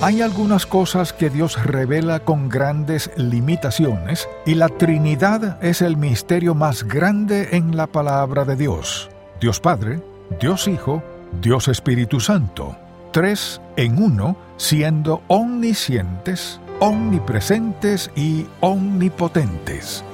Hay 0.00 0.22
algunas 0.22 0.64
cosas 0.64 1.12
que 1.12 1.28
Dios 1.28 1.60
revela 1.64 2.20
con 2.20 2.48
grandes 2.48 3.10
limitaciones 3.16 4.28
y 4.46 4.54
la 4.54 4.68
Trinidad 4.68 5.58
es 5.60 5.82
el 5.82 5.96
misterio 5.96 6.54
más 6.54 6.84
grande 6.84 7.48
en 7.56 7.76
la 7.76 7.88
palabra 7.88 8.44
de 8.44 8.54
Dios. 8.54 9.10
Dios 9.40 9.58
Padre, 9.58 10.00
Dios 10.40 10.68
Hijo, 10.68 11.02
Dios 11.42 11.66
Espíritu 11.66 12.20
Santo. 12.20 12.76
Tres 13.12 13.60
en 13.76 14.00
uno, 14.00 14.36
siendo 14.56 15.24
omniscientes, 15.26 16.60
omnipresentes 16.78 18.12
y 18.14 18.46
omnipotentes. 18.60 20.04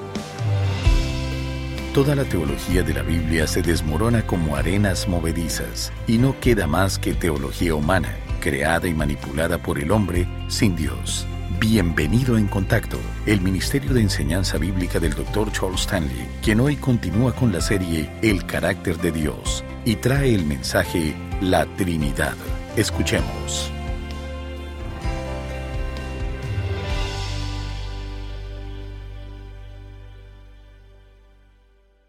Toda 1.93 2.15
la 2.15 2.23
teología 2.23 2.81
de 2.81 2.95
la 2.95 3.03
Biblia 3.03 3.45
se 3.45 3.61
desmorona 3.61 4.25
como 4.25 4.55
arenas 4.55 5.07
movedizas 5.07 5.93
y 6.07 6.17
no 6.17 6.39
queda 6.39 6.65
más 6.65 6.97
que 6.97 7.13
teología 7.13 7.75
humana 7.75 8.09
creada 8.45 8.87
y 8.87 8.93
manipulada 8.93 9.57
por 9.57 9.79
el 9.79 9.89
hombre 9.89 10.27
sin 10.49 10.75
Dios. 10.75 11.25
Bienvenido 11.59 12.37
en 12.37 12.45
Contacto, 12.45 12.99
el 13.25 13.41
Ministerio 13.41 13.91
de 13.91 14.01
Enseñanza 14.01 14.59
Bíblica 14.59 14.99
del 14.99 15.15
Dr. 15.15 15.51
Charles 15.51 15.81
Stanley, 15.81 16.27
quien 16.43 16.59
hoy 16.59 16.75
continúa 16.75 17.33
con 17.33 17.51
la 17.51 17.59
serie 17.59 18.07
El 18.21 18.45
carácter 18.45 18.99
de 18.99 19.11
Dios 19.11 19.63
y 19.83 19.95
trae 19.95 20.35
el 20.35 20.45
mensaje 20.45 21.15
La 21.41 21.65
Trinidad. 21.75 22.35
Escuchemos. 22.77 23.71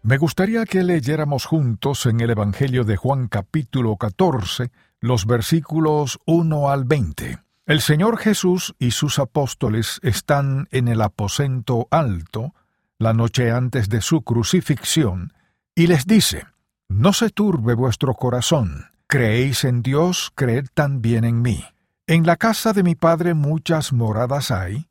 Me 0.07 0.17
gustaría 0.17 0.63
que 0.63 0.83
leyéramos 0.83 1.43
juntos 1.43 2.05
en 2.05 2.21
el 2.21 2.29
Evangelio 2.29 2.85
de 2.85 2.95
Juan 2.95 3.27
capítulo 3.27 3.97
14, 3.97 4.71
los 5.01 5.25
versículos 5.25 6.17
1 6.25 6.69
al 6.69 6.85
20. 6.85 7.39
El 7.65 7.81
Señor 7.81 8.17
Jesús 8.17 8.73
y 8.79 8.91
sus 8.91 9.19
apóstoles 9.19 9.99
están 10.03 10.69
en 10.71 10.87
el 10.87 11.01
aposento 11.01 11.89
alto, 11.91 12.53
la 12.97 13.11
noche 13.11 13.51
antes 13.51 13.89
de 13.89 13.99
su 13.99 14.21
crucifixión, 14.21 15.33
y 15.75 15.87
les 15.87 16.05
dice, 16.05 16.45
No 16.87 17.11
se 17.11 17.29
turbe 17.29 17.73
vuestro 17.73 18.13
corazón, 18.13 18.85
creéis 19.07 19.65
en 19.65 19.81
Dios, 19.81 20.31
creed 20.33 20.67
también 20.73 21.25
en 21.25 21.41
mí. 21.41 21.65
En 22.07 22.25
la 22.25 22.37
casa 22.37 22.71
de 22.71 22.83
mi 22.83 22.95
Padre 22.95 23.33
muchas 23.33 23.91
moradas 23.91 24.51
hay. 24.51 24.87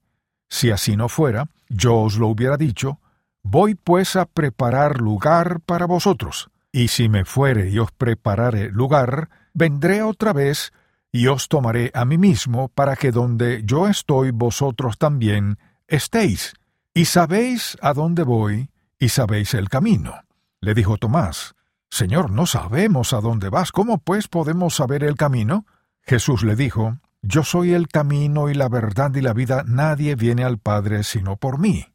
Si 0.50 0.70
así 0.70 0.94
no 0.94 1.08
fuera, 1.08 1.48
yo 1.70 2.00
os 2.00 2.18
lo 2.18 2.28
hubiera 2.28 2.58
dicho, 2.58 3.00
voy 3.48 3.76
pues 3.76 4.16
a 4.16 4.26
preparar 4.26 5.00
lugar 5.00 5.60
para 5.60 5.86
vosotros, 5.86 6.50
y 6.72 6.88
si 6.88 7.08
me 7.08 7.24
fuere 7.24 7.70
y 7.70 7.78
os 7.78 7.92
preparare 7.92 8.70
lugar, 8.70 9.30
vendré 9.54 10.02
otra 10.02 10.32
vez 10.32 10.72
y 11.12 11.28
os 11.28 11.48
tomaré 11.48 11.92
a 11.94 12.04
mí 12.04 12.18
mismo 12.18 12.68
para 12.68 12.96
que 12.96 13.12
donde 13.12 13.62
yo 13.64 13.86
estoy 13.86 14.32
vosotros 14.32 14.98
también 14.98 15.58
estéis. 15.86 16.54
Y 16.92 17.04
sabéis 17.04 17.78
a 17.80 17.94
dónde 17.94 18.24
voy 18.24 18.70
y 18.98 19.10
sabéis 19.10 19.54
el 19.54 19.68
camino. 19.68 20.14
Le 20.60 20.74
dijo 20.74 20.96
Tomás, 20.96 21.54
Señor, 21.88 22.30
no 22.30 22.46
sabemos 22.46 23.12
a 23.12 23.20
dónde 23.20 23.48
vas, 23.48 23.70
¿cómo 23.70 23.98
pues 23.98 24.26
podemos 24.26 24.74
saber 24.74 25.04
el 25.04 25.14
camino? 25.14 25.66
Jesús 26.02 26.42
le 26.42 26.56
dijo, 26.56 26.98
Yo 27.22 27.44
soy 27.44 27.74
el 27.74 27.86
camino 27.86 28.50
y 28.50 28.54
la 28.54 28.68
verdad 28.68 29.14
y 29.14 29.20
la 29.20 29.32
vida, 29.32 29.62
nadie 29.66 30.16
viene 30.16 30.42
al 30.42 30.58
Padre 30.58 31.04
sino 31.04 31.36
por 31.36 31.58
mí. 31.58 31.86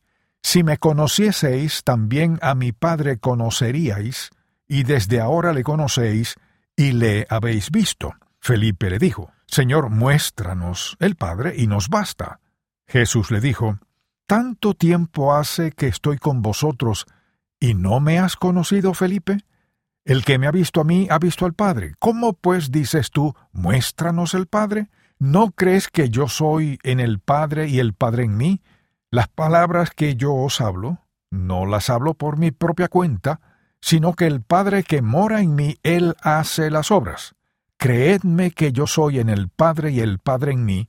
Si 0.43 0.63
me 0.63 0.77
conocieseis, 0.77 1.83
también 1.83 2.39
a 2.41 2.55
mi 2.55 2.71
Padre 2.71 3.17
conoceríais, 3.17 4.31
y 4.67 4.83
desde 4.83 5.19
ahora 5.19 5.53
le 5.53 5.63
conocéis, 5.63 6.35
y 6.75 6.93
le 6.93 7.27
habéis 7.29 7.71
visto. 7.71 8.13
Felipe 8.39 8.89
le 8.89 8.97
dijo, 8.97 9.31
Señor, 9.47 9.89
muéstranos 9.89 10.97
el 10.99 11.15
Padre 11.15 11.53
y 11.57 11.67
nos 11.67 11.89
basta. 11.89 12.39
Jesús 12.87 13.31
le 13.31 13.39
dijo, 13.39 13.79
¿Tanto 14.31 14.73
tiempo 14.73 15.35
hace 15.35 15.73
que 15.73 15.87
estoy 15.87 16.17
con 16.17 16.41
vosotros 16.41 17.05
y 17.59 17.73
no 17.73 17.99
me 17.99 18.17
has 18.17 18.37
conocido, 18.37 18.93
Felipe? 18.93 19.39
El 20.05 20.23
que 20.23 20.39
me 20.39 20.47
ha 20.47 20.51
visto 20.51 20.79
a 20.79 20.83
mí 20.85 21.07
ha 21.11 21.19
visto 21.19 21.45
al 21.45 21.53
Padre. 21.53 21.95
¿Cómo 21.99 22.31
pues 22.31 22.71
dices 22.71 23.11
tú, 23.11 23.35
muéstranos 23.51 24.33
el 24.33 24.47
Padre? 24.47 24.87
¿No 25.19 25.51
crees 25.51 25.89
que 25.89 26.09
yo 26.09 26.29
soy 26.29 26.79
en 26.83 27.01
el 27.01 27.19
Padre 27.19 27.67
y 27.67 27.79
el 27.79 27.93
Padre 27.93 28.23
en 28.23 28.37
mí? 28.37 28.61
Las 29.13 29.27
palabras 29.27 29.91
que 29.91 30.15
yo 30.15 30.33
os 30.33 30.61
hablo, 30.61 30.99
no 31.31 31.65
las 31.65 31.89
hablo 31.89 32.13
por 32.13 32.37
mi 32.37 32.51
propia 32.51 32.87
cuenta, 32.87 33.41
sino 33.81 34.13
que 34.13 34.25
el 34.25 34.41
Padre 34.41 34.83
que 34.83 35.01
mora 35.01 35.41
en 35.41 35.53
mí, 35.53 35.77
Él 35.83 36.15
hace 36.21 36.71
las 36.71 36.91
obras. 36.91 37.35
Creedme 37.75 38.51
que 38.51 38.71
yo 38.71 38.87
soy 38.87 39.19
en 39.19 39.27
el 39.27 39.49
Padre 39.49 39.91
y 39.91 39.99
el 39.99 40.19
Padre 40.19 40.53
en 40.53 40.63
mí, 40.63 40.87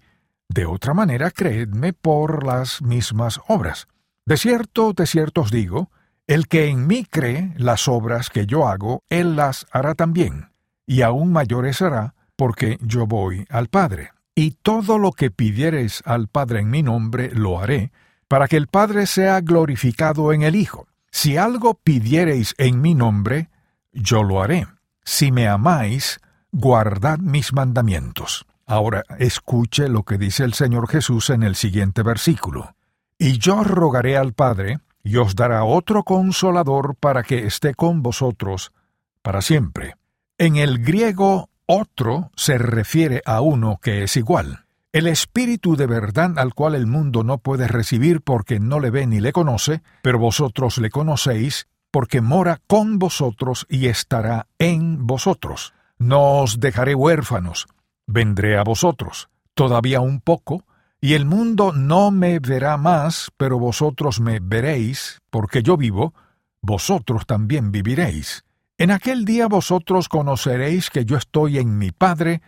de 0.49 0.67
otra 0.67 0.95
manera 0.95 1.33
creedme 1.33 1.95
por 1.95 2.47
las 2.47 2.81
mismas 2.81 3.41
obras. 3.49 3.89
De 4.25 4.37
cierto, 4.37 4.93
de 4.93 5.07
cierto 5.07 5.41
os 5.41 5.51
digo, 5.51 5.91
el 6.29 6.47
que 6.47 6.69
en 6.69 6.87
mí 6.87 7.05
cree 7.05 7.53
las 7.57 7.89
obras 7.89 8.31
que 8.31 8.47
yo 8.47 8.69
hago, 8.69 9.03
Él 9.09 9.35
las 9.35 9.67
hará 9.73 9.97
también, 9.97 10.53
y 10.87 11.03
aún 11.03 11.33
mayores 11.33 11.83
hará, 11.83 12.15
porque 12.37 12.79
yo 12.83 13.09
voy 13.09 13.47
al 13.51 13.67
Padre. 13.67 14.13
Y 14.37 14.53
todo 14.53 14.99
lo 14.99 15.11
que 15.11 15.33
pidiereis 15.33 16.03
al 16.07 16.29
Padre 16.29 16.61
en 16.61 16.71
mi 16.71 16.85
nombre, 16.85 17.31
lo 17.35 17.59
haré, 17.59 17.91
para 18.33 18.49
que 18.49 18.57
el 18.57 18.67
Padre 18.67 19.05
sea 19.05 19.43
glorificado 19.43 20.33
en 20.33 20.41
el 20.41 20.57
Hijo. 20.57 20.89
Si 21.11 21.37
algo 21.37 21.75
pidiereis 21.75 22.55
en 22.57 22.81
mi 22.81 22.95
nombre, 22.95 23.51
yo 23.93 24.23
lo 24.23 24.43
haré. 24.43 24.67
Si 25.05 25.31
me 25.31 25.49
amáis, 25.49 26.19
guardad 26.51 27.19
mis 27.19 27.53
mandamientos. 27.53 28.47
Ahora 28.65 29.05
escuche 29.19 29.91
lo 29.91 30.05
que 30.05 30.17
dice 30.17 30.45
el 30.45 30.55
Señor 30.55 30.89
Jesús 30.89 31.29
en 31.29 31.43
el 31.43 31.57
siguiente 31.57 32.03
versículo. 32.03 32.75
Y 33.19 33.37
yo 33.37 33.65
rogaré 33.65 34.17
al 34.17 34.33
Padre, 34.33 34.79
y 35.05 35.19
os 35.19 35.37
dará 35.37 35.65
otro 35.65 36.03
consolador 36.03 36.95
para 36.95 37.25
que 37.25 37.47
esté 37.47 37.75
con 37.75 38.03
vosotros 38.03 38.73
para 39.21 39.43
siempre. 39.43 39.97
En 40.39 40.57
el 40.57 40.79
griego 40.79 41.51
otro 41.67 42.31
se 42.35 42.57
refiere 42.57 43.21
a 43.27 43.43
uno 43.43 43.79
que 43.83 44.05
es 44.05 44.17
igual. 44.17 44.65
El 44.93 45.07
Espíritu 45.07 45.75
de 45.75 45.87
verdad 45.87 46.39
al 46.39 46.53
cual 46.53 46.75
el 46.75 46.87
mundo 46.87 47.25
no 47.25 47.39
puede 47.39 47.67
recibir 47.67 48.21
porque 48.21 48.61
no 48.61 48.79
le 48.79 48.91
ve 48.91 49.07
ni 49.07 49.21
le 49.21 49.33
conoce, 49.33 49.83
pero 50.03 50.19
vosotros 50.19 50.77
le 50.77 50.91
conocéis, 50.91 51.67
porque 51.91 52.21
mora 52.21 52.61
con 52.67 52.99
vosotros 52.99 53.67
y 53.71 53.87
estará 53.87 54.49
en 54.59 55.07
vosotros. 55.07 55.73
No 55.99 56.41
os 56.41 56.61
dejaré 56.61 56.95
huérfanos, 56.95 57.69
vendré 58.07 58.59
a 58.59 58.65
vosotros. 58.65 59.31
Todavía 59.55 60.01
un 60.01 60.21
poco, 60.21 60.67
y 61.01 61.15
el 61.15 61.25
mundo 61.25 61.73
no 61.73 62.11
me 62.11 62.39
verá 62.39 62.77
más, 62.77 63.31
pero 63.39 63.59
vosotros 63.59 64.21
me 64.21 64.41
veréis, 64.43 65.23
porque 65.31 65.63
yo 65.63 65.79
vivo, 65.79 66.13
vosotros 66.61 67.25
también 67.25 67.73
viviréis. 67.73 68.45
En 68.77 68.91
aquel 68.91 69.25
día 69.25 69.47
vosotros 69.47 70.11
conoceréis 70.11 70.91
que 70.91 71.07
yo 71.07 71.17
estoy 71.17 71.57
en 71.57 71.79
mi 71.79 71.93
Padre, 71.93 72.43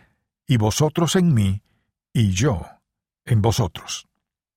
y 0.45 0.57
vosotros 0.57 1.15
en 1.15 1.33
mí, 1.33 1.63
y 2.15 2.31
yo 2.31 2.65
en 3.25 3.41
vosotros. 3.41 4.07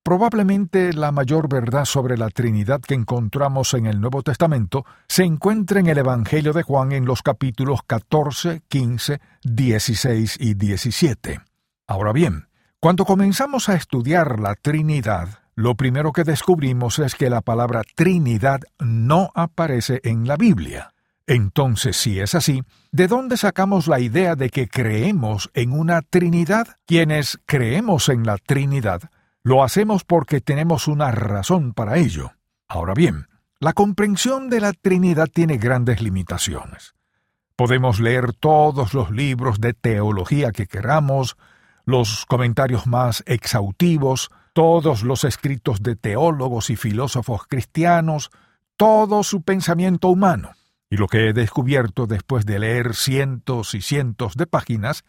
Probablemente 0.05 0.93
la 0.93 1.13
mayor 1.13 1.49
verdad 1.49 1.85
sobre 1.85 2.17
la 2.17 2.31
Trinidad 2.31 2.81
que 2.81 2.95
encontramos 2.95 3.75
en 3.75 3.87
el 3.87 4.01
Nuevo 4.01 4.23
Testamento 4.23 4.87
se 5.09 5.25
encuentra 5.25 5.81
en 5.81 5.89
el 5.89 5.99
Evangelio 5.99 6.53
de 6.53 6.63
Juan 6.63 6.93
en 6.93 7.05
los 7.05 7.21
capítulos 7.21 7.81
14, 7.87 8.63
15, 8.69 9.21
16 9.43 10.37
y 10.41 10.55
17. 10.55 11.41
Ahora 11.89 12.13
bien, 12.13 12.49
cuando 12.81 13.05
comenzamos 13.05 13.69
a 13.69 13.75
estudiar 13.75 14.39
la 14.39 14.55
Trinidad, 14.55 15.41
lo 15.57 15.75
primero 15.75 16.13
que 16.13 16.23
descubrimos 16.23 17.01
es 17.01 17.17
que 17.17 17.29
la 17.29 17.41
palabra 17.41 17.83
Trinidad 17.97 18.61
no 18.79 19.31
aparece 19.35 20.01
en 20.05 20.29
la 20.29 20.37
Biblia. 20.37 20.95
Entonces, 21.29 21.99
si 21.99 22.21
es 22.21 22.35
así, 22.35 22.63
¿de 22.91 23.07
dónde 23.07 23.37
sacamos 23.37 23.87
la 23.87 24.01
idea 24.01 24.35
de 24.35 24.49
que 24.49 24.67
creemos 24.67 25.51
en 25.53 25.73
una 25.73 26.01
Trinidad? 26.01 26.79
Quienes 26.87 27.39
creemos 27.45 28.09
en 28.09 28.25
la 28.25 28.39
Trinidad, 28.39 29.11
lo 29.43 29.63
hacemos 29.63 30.05
porque 30.05 30.41
tenemos 30.41 30.89
una 30.89 31.11
razón 31.11 31.75
para 31.75 31.99
ello. 31.99 32.33
Ahora 32.67 32.95
bien, 32.95 33.27
la 33.61 33.75
comprensión 33.75 34.49
de 34.49 34.63
la 34.63 34.73
Trinidad 34.73 35.29
tiene 35.31 35.59
grandes 35.59 36.01
limitaciones. 36.01 36.95
Podemos 37.57 38.01
leer 38.01 38.33
todos 38.33 38.95
los 38.95 39.11
libros 39.11 39.61
de 39.61 39.75
teología 39.75 40.51
que 40.51 40.67
queramos, 40.67 41.37
los 41.85 42.25
comentarios 42.25 42.87
más 42.87 43.23
exhaustivos, 43.27 44.31
todos 44.55 45.03
los 45.03 45.25
escritos 45.25 45.83
de 45.83 45.95
teólogos 45.95 46.71
y 46.71 46.77
filósofos 46.77 47.43
cristianos, 47.47 48.31
todo 48.79 49.23
su 49.23 49.43
pensamiento 49.43 50.09
humano. 50.09 50.53
Y 50.91 50.97
lo 50.97 51.07
que 51.07 51.29
he 51.29 51.33
descubierto 51.33 52.07
después 52.07 52.47
de 52.47 52.59
leer 52.59 52.95
cientos 52.95 53.75
y 53.75 53.83
cientos 53.83 54.37
de 54.37 54.47
páginas 54.47 55.05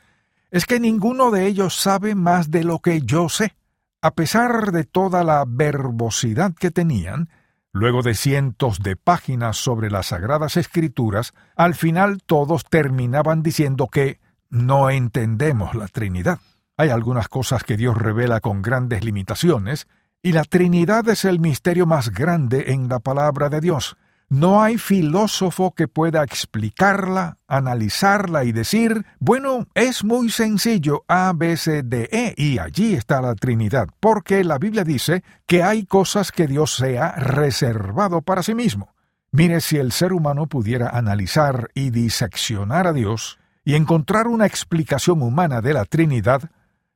es 0.51 0.65
que 0.65 0.79
ninguno 0.79 1.31
de 1.31 1.45
ellos 1.45 1.75
sabe 1.75 2.15
más 2.15 2.51
de 2.51 2.63
lo 2.63 2.79
que 2.79 3.01
yo 3.01 3.29
sé. 3.29 3.55
A 4.01 4.11
pesar 4.11 4.71
de 4.71 4.83
toda 4.83 5.23
la 5.23 5.43
verbosidad 5.47 6.53
que 6.53 6.71
tenían, 6.71 7.29
luego 7.71 8.01
de 8.01 8.15
cientos 8.15 8.79
de 8.79 8.95
páginas 8.95 9.57
sobre 9.57 9.91
las 9.91 10.07
Sagradas 10.07 10.57
Escrituras, 10.57 11.33
al 11.55 11.75
final 11.75 12.23
todos 12.25 12.65
terminaban 12.65 13.43
diciendo 13.43 13.87
que 13.87 14.19
no 14.49 14.89
entendemos 14.89 15.75
la 15.75 15.87
Trinidad. 15.87 16.39
Hay 16.77 16.89
algunas 16.89 17.27
cosas 17.27 17.63
que 17.63 17.77
Dios 17.77 17.97
revela 17.97 18.39
con 18.39 18.61
grandes 18.61 19.03
limitaciones, 19.03 19.87
y 20.21 20.31
la 20.31 20.43
Trinidad 20.43 21.07
es 21.09 21.25
el 21.25 21.39
misterio 21.39 21.85
más 21.85 22.09
grande 22.09 22.71
en 22.73 22.89
la 22.89 22.99
palabra 22.99 23.49
de 23.49 23.61
Dios. 23.61 23.97
No 24.29 24.61
hay 24.61 24.77
filósofo 24.77 25.73
que 25.73 25.87
pueda 25.87 26.23
explicarla, 26.23 27.39
analizarla 27.47 28.43
y 28.43 28.51
decir, 28.51 29.07
bueno, 29.19 29.65
es 29.73 30.03
muy 30.03 30.29
sencillo 30.29 31.03
A, 31.07 31.33
B, 31.35 31.57
C, 31.57 31.81
D, 31.81 32.07
E, 32.11 32.35
y 32.37 32.59
allí 32.59 32.93
está 32.93 33.21
la 33.21 33.33
Trinidad, 33.33 33.87
porque 33.99 34.43
la 34.43 34.59
Biblia 34.59 34.83
dice 34.83 35.23
que 35.47 35.63
hay 35.63 35.83
cosas 35.87 36.31
que 36.31 36.45
Dios 36.45 36.75
se 36.75 36.99
ha 36.99 37.13
reservado 37.13 38.21
para 38.21 38.43
sí 38.43 38.53
mismo. 38.53 38.93
Mire, 39.31 39.61
si 39.61 39.77
el 39.77 39.91
ser 39.91 40.13
humano 40.13 40.45
pudiera 40.45 40.89
analizar 40.89 41.71
y 41.73 41.89
diseccionar 41.89 42.85
a 42.85 42.93
Dios 42.93 43.39
y 43.65 43.73
encontrar 43.73 44.27
una 44.27 44.45
explicación 44.45 45.23
humana 45.23 45.61
de 45.61 45.73
la 45.73 45.85
Trinidad, 45.85 46.51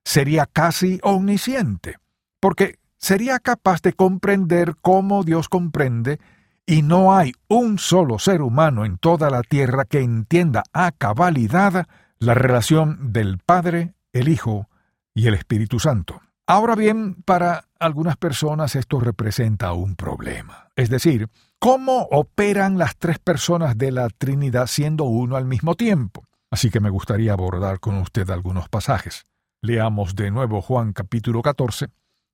sería 0.05 0.45
casi 0.45 0.99
omnisciente, 1.01 1.97
porque 2.39 2.77
sería 2.97 3.39
capaz 3.39 3.81
de 3.81 3.93
comprender 3.93 4.75
cómo 4.81 5.23
Dios 5.23 5.49
comprende 5.49 6.19
y 6.65 6.81
no 6.81 7.15
hay 7.15 7.33
un 7.47 7.77
solo 7.77 8.19
ser 8.19 8.41
humano 8.41 8.85
en 8.85 8.97
toda 8.97 9.29
la 9.29 9.41
tierra 9.41 9.85
que 9.85 9.99
entienda 9.99 10.63
a 10.71 10.91
cabalidad 10.91 11.87
la 12.19 12.33
relación 12.33 13.11
del 13.11 13.37
Padre, 13.37 13.95
el 14.13 14.29
Hijo 14.29 14.69
y 15.13 15.27
el 15.27 15.33
Espíritu 15.33 15.79
Santo. 15.79 16.21
Ahora 16.47 16.75
bien, 16.75 17.15
para 17.23 17.65
algunas 17.79 18.17
personas 18.17 18.75
esto 18.75 18.99
representa 18.99 19.73
un 19.73 19.95
problema. 19.95 20.69
Es 20.75 20.89
decir, 20.89 21.29
¿cómo 21.59 22.07
operan 22.11 22.77
las 22.77 22.97
tres 22.97 23.19
personas 23.19 23.77
de 23.77 23.91
la 23.91 24.09
Trinidad 24.09 24.67
siendo 24.67 25.05
uno 25.05 25.35
al 25.35 25.45
mismo 25.45 25.75
tiempo? 25.75 26.25
Así 26.49 26.69
que 26.69 26.79
me 26.79 26.89
gustaría 26.89 27.33
abordar 27.33 27.79
con 27.79 27.95
usted 27.97 28.29
algunos 28.29 28.69
pasajes. 28.69 29.25
Leamos 29.61 30.15
de 30.15 30.31
nuevo 30.31 30.61
Juan 30.61 30.93
capítulo 30.93 31.41
14, 31.41 31.87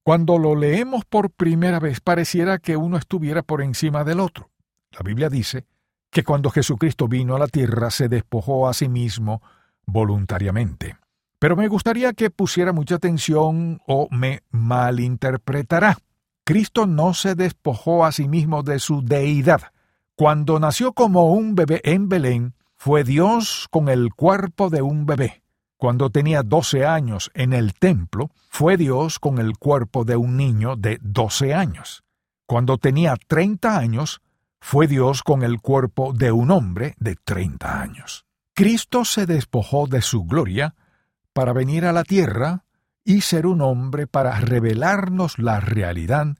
cuando 0.03 0.37
lo 0.37 0.55
leemos 0.55 1.05
por 1.05 1.29
primera 1.29 1.79
vez 1.79 2.01
pareciera 2.01 2.59
que 2.59 2.77
uno 2.77 2.97
estuviera 2.97 3.43
por 3.43 3.61
encima 3.61 4.03
del 4.03 4.19
otro. 4.19 4.49
La 4.91 5.01
Biblia 5.03 5.29
dice 5.29 5.65
que 6.09 6.23
cuando 6.23 6.49
Jesucristo 6.49 7.07
vino 7.07 7.35
a 7.35 7.39
la 7.39 7.47
tierra 7.47 7.91
se 7.91 8.09
despojó 8.09 8.67
a 8.67 8.73
sí 8.73 8.89
mismo 8.89 9.41
voluntariamente. 9.85 10.97
Pero 11.39 11.55
me 11.55 11.67
gustaría 11.67 12.13
que 12.13 12.29
pusiera 12.29 12.73
mucha 12.73 12.95
atención 12.95 13.81
o 13.87 14.07
me 14.11 14.41
malinterpretará. 14.51 15.97
Cristo 16.43 16.85
no 16.85 17.13
se 17.13 17.35
despojó 17.35 18.05
a 18.05 18.11
sí 18.11 18.27
mismo 18.27 18.63
de 18.63 18.79
su 18.79 19.01
deidad. 19.01 19.71
Cuando 20.15 20.59
nació 20.59 20.93
como 20.93 21.31
un 21.31 21.55
bebé 21.55 21.81
en 21.83 22.09
Belén, 22.09 22.55
fue 22.75 23.03
Dios 23.03 23.67
con 23.71 23.87
el 23.87 24.13
cuerpo 24.13 24.69
de 24.69 24.81
un 24.81 25.05
bebé. 25.05 25.38
Cuando 25.79 26.09
tenía 26.09 26.43
doce 26.43 26.85
años 26.85 27.31
en 27.33 27.53
el 27.53 27.73
templo, 27.73 28.31
fue 28.49 28.75
Dios 28.75 29.17
con 29.17 29.39
el 29.39 29.57
cuerpo 29.57 30.03
de 30.03 30.17
un 30.17 30.35
niño 30.35 30.75
de 30.75 30.99
doce 31.01 31.53
años. 31.53 32.03
Cuando 32.45 32.77
tenía 32.77 33.15
treinta 33.15 33.77
años, 33.77 34.19
fue 34.59 34.87
Dios 34.87 35.23
con 35.23 35.41
el 35.41 35.61
cuerpo 35.61 36.11
de 36.11 36.33
un 36.33 36.51
hombre 36.51 36.95
de 36.99 37.15
treinta 37.15 37.81
años. 37.81 38.25
Cristo 38.53 39.05
se 39.05 39.25
despojó 39.25 39.87
de 39.87 40.01
su 40.01 40.25
gloria 40.25 40.75
para 41.31 41.53
venir 41.53 41.85
a 41.85 41.93
la 41.93 42.03
tierra 42.03 42.65
y 43.05 43.21
ser 43.21 43.45
un 43.45 43.61
hombre 43.61 44.05
para 44.05 44.37
revelarnos 44.37 45.39
la 45.39 45.61
realidad 45.61 46.35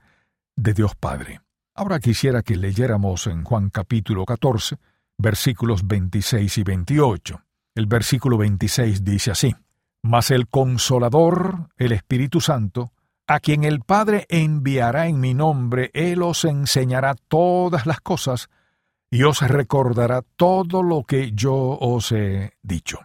de 0.58 0.74
Dios 0.74 0.96
Padre. 0.96 1.40
Ahora 1.76 2.02
quisiera 2.02 2.42
que 2.44 2.58
leyéramos 2.58 3.26
en 3.28 3.46
Juan 3.46 3.70
capítulo 3.70 4.26
14, 4.26 4.76
versículos 5.18 5.88
26 5.88 6.58
y 6.58 6.64
28. 6.64 7.42
El 7.80 7.86
versículo 7.86 8.38
26 8.38 9.06
dice 9.06 9.32
así, 9.32 9.56
Mas 10.02 10.32
el 10.32 10.50
consolador, 10.50 11.70
el 11.78 11.94
Espíritu 11.94 12.42
Santo, 12.42 12.92
a 13.26 13.40
quien 13.40 13.64
el 13.64 13.80
Padre 13.80 14.26
enviará 14.28 15.08
en 15.08 15.22
mi 15.22 15.34
nombre, 15.34 15.90
Él 15.94 16.22
os 16.22 16.44
enseñará 16.44 17.16
todas 17.30 17.86
las 17.86 18.02
cosas 18.02 18.50
y 19.10 19.24
os 19.24 19.40
recordará 19.40 20.24
todo 20.36 20.84
lo 20.84 21.06
que 21.06 21.32
yo 21.32 21.56
os 21.56 22.12
he 22.12 22.52
dicho. 22.64 23.00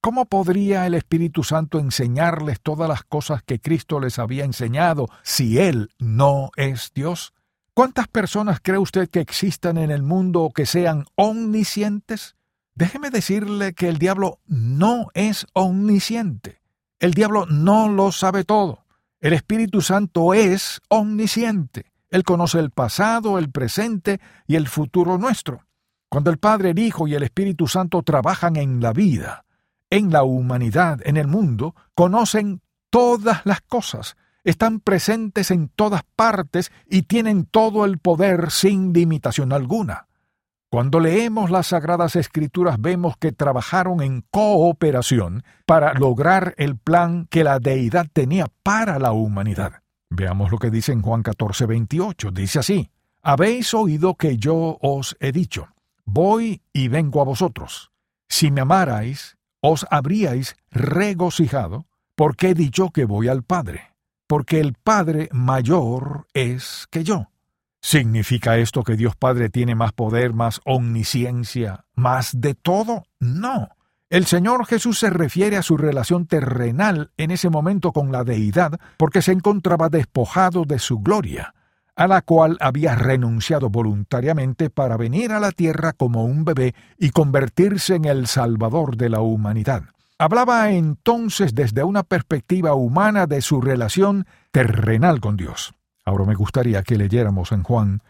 ¿Cómo 0.00 0.24
podría 0.26 0.88
el 0.88 0.94
Espíritu 0.94 1.44
Santo 1.44 1.78
enseñarles 1.78 2.60
todas 2.60 2.88
las 2.88 3.04
cosas 3.04 3.44
que 3.44 3.60
Cristo 3.60 4.00
les 4.00 4.18
había 4.18 4.44
enseñado 4.44 5.06
si 5.22 5.60
Él 5.60 5.90
no 6.00 6.50
es 6.56 6.90
Dios? 6.92 7.32
¿Cuántas 7.74 8.08
personas 8.08 8.58
cree 8.60 8.78
usted 8.78 9.08
que 9.08 9.20
existan 9.20 9.78
en 9.78 9.92
el 9.92 10.02
mundo 10.02 10.50
que 10.52 10.66
sean 10.66 11.04
omniscientes? 11.14 12.35
Déjeme 12.76 13.08
decirle 13.08 13.72
que 13.72 13.88
el 13.88 13.96
diablo 13.96 14.38
no 14.46 15.08
es 15.14 15.46
omnisciente. 15.54 16.60
El 17.00 17.14
diablo 17.14 17.46
no 17.46 17.88
lo 17.88 18.12
sabe 18.12 18.44
todo. 18.44 18.84
El 19.18 19.32
Espíritu 19.32 19.80
Santo 19.80 20.34
es 20.34 20.82
omnisciente. 20.88 21.92
Él 22.10 22.22
conoce 22.22 22.58
el 22.58 22.70
pasado, 22.70 23.38
el 23.38 23.50
presente 23.50 24.20
y 24.46 24.56
el 24.56 24.68
futuro 24.68 25.16
nuestro. 25.16 25.64
Cuando 26.10 26.30
el 26.30 26.36
Padre, 26.36 26.70
el 26.70 26.78
Hijo 26.78 27.08
y 27.08 27.14
el 27.14 27.22
Espíritu 27.22 27.66
Santo 27.66 28.02
trabajan 28.02 28.56
en 28.56 28.80
la 28.80 28.92
vida, 28.92 29.46
en 29.88 30.12
la 30.12 30.22
humanidad, 30.22 31.00
en 31.04 31.16
el 31.16 31.28
mundo, 31.28 31.74
conocen 31.94 32.60
todas 32.90 33.40
las 33.46 33.62
cosas, 33.62 34.18
están 34.44 34.80
presentes 34.80 35.50
en 35.50 35.70
todas 35.70 36.02
partes 36.14 36.70
y 36.86 37.02
tienen 37.02 37.46
todo 37.46 37.86
el 37.86 37.96
poder 37.96 38.50
sin 38.50 38.92
limitación 38.92 39.54
alguna. 39.54 40.08
Cuando 40.68 40.98
leemos 40.98 41.50
las 41.50 41.68
Sagradas 41.68 42.16
Escrituras 42.16 42.80
vemos 42.80 43.16
que 43.16 43.32
trabajaron 43.32 44.02
en 44.02 44.24
cooperación 44.30 45.44
para 45.64 45.94
lograr 45.94 46.54
el 46.58 46.76
plan 46.76 47.26
que 47.30 47.44
la 47.44 47.60
deidad 47.60 48.06
tenía 48.12 48.48
para 48.62 48.98
la 48.98 49.12
humanidad. 49.12 49.82
Veamos 50.10 50.50
lo 50.50 50.58
que 50.58 50.70
dice 50.70 50.92
en 50.92 51.02
Juan 51.02 51.22
14, 51.22 51.66
28. 51.66 52.30
Dice 52.32 52.58
así, 52.58 52.90
Habéis 53.22 53.74
oído 53.74 54.14
que 54.14 54.36
yo 54.36 54.78
os 54.80 55.16
he 55.18 55.32
dicho, 55.32 55.68
voy 56.04 56.62
y 56.72 56.86
vengo 56.86 57.20
a 57.20 57.24
vosotros. 57.24 57.90
Si 58.28 58.52
me 58.52 58.60
amarais, 58.60 59.36
os 59.60 59.84
habríais 59.90 60.56
regocijado, 60.70 61.86
porque 62.14 62.50
he 62.50 62.54
dicho 62.54 62.90
que 62.90 63.04
voy 63.04 63.26
al 63.26 63.42
Padre, 63.42 63.94
porque 64.28 64.60
el 64.60 64.74
Padre 64.74 65.28
mayor 65.32 66.28
es 66.34 66.86
que 66.90 67.02
yo. 67.02 67.30
¿Significa 67.86 68.56
esto 68.56 68.82
que 68.82 68.96
Dios 68.96 69.14
Padre 69.14 69.48
tiene 69.48 69.76
más 69.76 69.92
poder, 69.92 70.32
más 70.32 70.60
omnisciencia, 70.64 71.84
más 71.94 72.40
de 72.40 72.56
todo? 72.56 73.04
No. 73.20 73.68
El 74.10 74.26
Señor 74.26 74.66
Jesús 74.66 74.98
se 74.98 75.08
refiere 75.08 75.56
a 75.56 75.62
su 75.62 75.76
relación 75.76 76.26
terrenal 76.26 77.12
en 77.16 77.30
ese 77.30 77.48
momento 77.48 77.92
con 77.92 78.10
la 78.10 78.24
deidad 78.24 78.80
porque 78.96 79.22
se 79.22 79.30
encontraba 79.30 79.88
despojado 79.88 80.64
de 80.64 80.80
su 80.80 80.98
gloria, 80.98 81.54
a 81.94 82.08
la 82.08 82.22
cual 82.22 82.56
había 82.58 82.96
renunciado 82.96 83.70
voluntariamente 83.70 84.68
para 84.68 84.96
venir 84.96 85.30
a 85.30 85.38
la 85.38 85.52
tierra 85.52 85.92
como 85.92 86.24
un 86.24 86.44
bebé 86.44 86.74
y 86.98 87.10
convertirse 87.10 87.94
en 87.94 88.06
el 88.06 88.26
Salvador 88.26 88.96
de 88.96 89.10
la 89.10 89.20
humanidad. 89.20 89.84
Hablaba 90.18 90.72
entonces 90.72 91.54
desde 91.54 91.84
una 91.84 92.02
perspectiva 92.02 92.74
humana 92.74 93.28
de 93.28 93.42
su 93.42 93.60
relación 93.60 94.26
terrenal 94.50 95.20
con 95.20 95.36
Dios. 95.36 95.75
Ahora 96.06 96.24
me 96.24 96.36
gustaría 96.36 96.84
que 96.84 96.96
leyéramos 96.96 97.50
en 97.50 97.64
Juan 97.64 98.00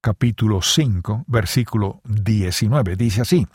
capítulo 0.00 0.62
5, 0.62 1.26
versículo 1.28 2.00
19. 2.04 2.96
Dice 2.96 3.20
así, 3.20 3.46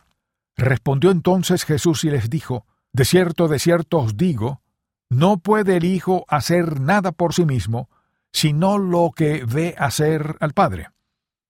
Respondió 0.55 1.11
entonces 1.11 1.65
Jesús 1.65 2.05
y 2.05 2.09
les 2.09 2.29
dijo, 2.29 2.65
De 2.93 3.03
cierto, 3.03 3.49
de 3.49 3.59
cierto 3.59 3.99
os 3.99 4.15
digo, 4.15 4.61
no 5.09 5.39
puede 5.39 5.75
el 5.75 5.83
Hijo 5.83 6.23
hacer 6.29 6.79
nada 6.79 7.11
por 7.11 7.33
sí 7.33 7.45
mismo, 7.45 7.89
sino 8.31 8.77
lo 8.77 9.11
que 9.13 9.43
ve 9.43 9.75
hacer 9.77 10.37
al 10.39 10.53
Padre. 10.53 10.87